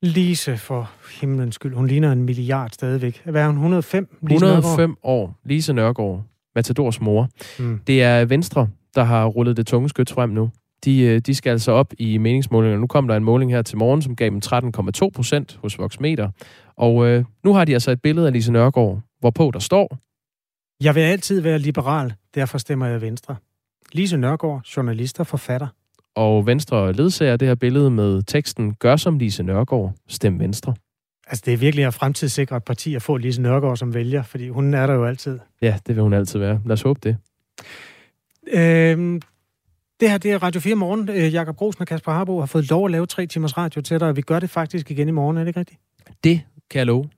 [0.01, 0.91] Lise, for
[1.21, 1.73] himlens skyld.
[1.75, 3.21] Hun ligner en milliard stadigvæk.
[3.25, 3.55] Hvad er hun?
[3.55, 4.17] 105?
[4.21, 4.97] Lise 105 Nørgaard?
[5.03, 5.39] år.
[5.43, 6.23] Lise Nørgaard,
[6.55, 7.29] Matadors mor.
[7.59, 7.79] Mm.
[7.87, 10.49] Det er Venstre, der har rullet det tunge skyt frem nu.
[10.85, 12.77] De, øh, de skal altså op i meningsmålinger.
[12.77, 16.29] Nu kom der en måling her til morgen, som gav dem 13,2 procent hos Voxmeter.
[16.75, 19.97] Og øh, nu har de altså et billede af Lise Nørgaard, hvorpå der står,
[20.83, 23.35] Jeg vil altid være liberal, derfor stemmer jeg Venstre.
[23.93, 25.67] Lise Nørgaard, journalist og forfatter.
[26.15, 30.73] og Venstre ledsager det her billede med teksten Gør som Lise Nørgaard, stem Venstre.
[31.27, 34.49] Altså, det er virkelig at fremtidssikre et parti at få Lise Nørgaard som vælger, fordi
[34.49, 35.39] hun er der jo altid.
[35.61, 36.61] Ja, det vil hun altid være.
[36.65, 37.17] Lad os håbe det.
[38.53, 39.21] Øhm,
[39.99, 41.09] det her det er Radio 4 morgen.
[41.09, 43.99] Øh, Jakob Grosen og Kasper Harbo har fået lov at lave tre timers radio til
[43.99, 45.79] dig, og vi gør det faktisk igen i morgen, er det ikke rigtigt?
[46.23, 47.09] Det kan jeg love.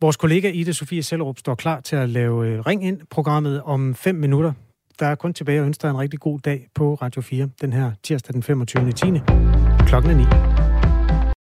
[0.00, 4.14] Vores kollega Ida Sofie Sellerup står klar til at lave øh, Ring ind-programmet om 5
[4.14, 4.52] minutter.
[4.98, 7.72] Der er kun tilbage at ønske dig en rigtig god dag på Radio 4, den
[7.72, 8.92] her tirsdag den 25.
[8.92, 9.06] 10.
[9.86, 10.55] Klokken er 9.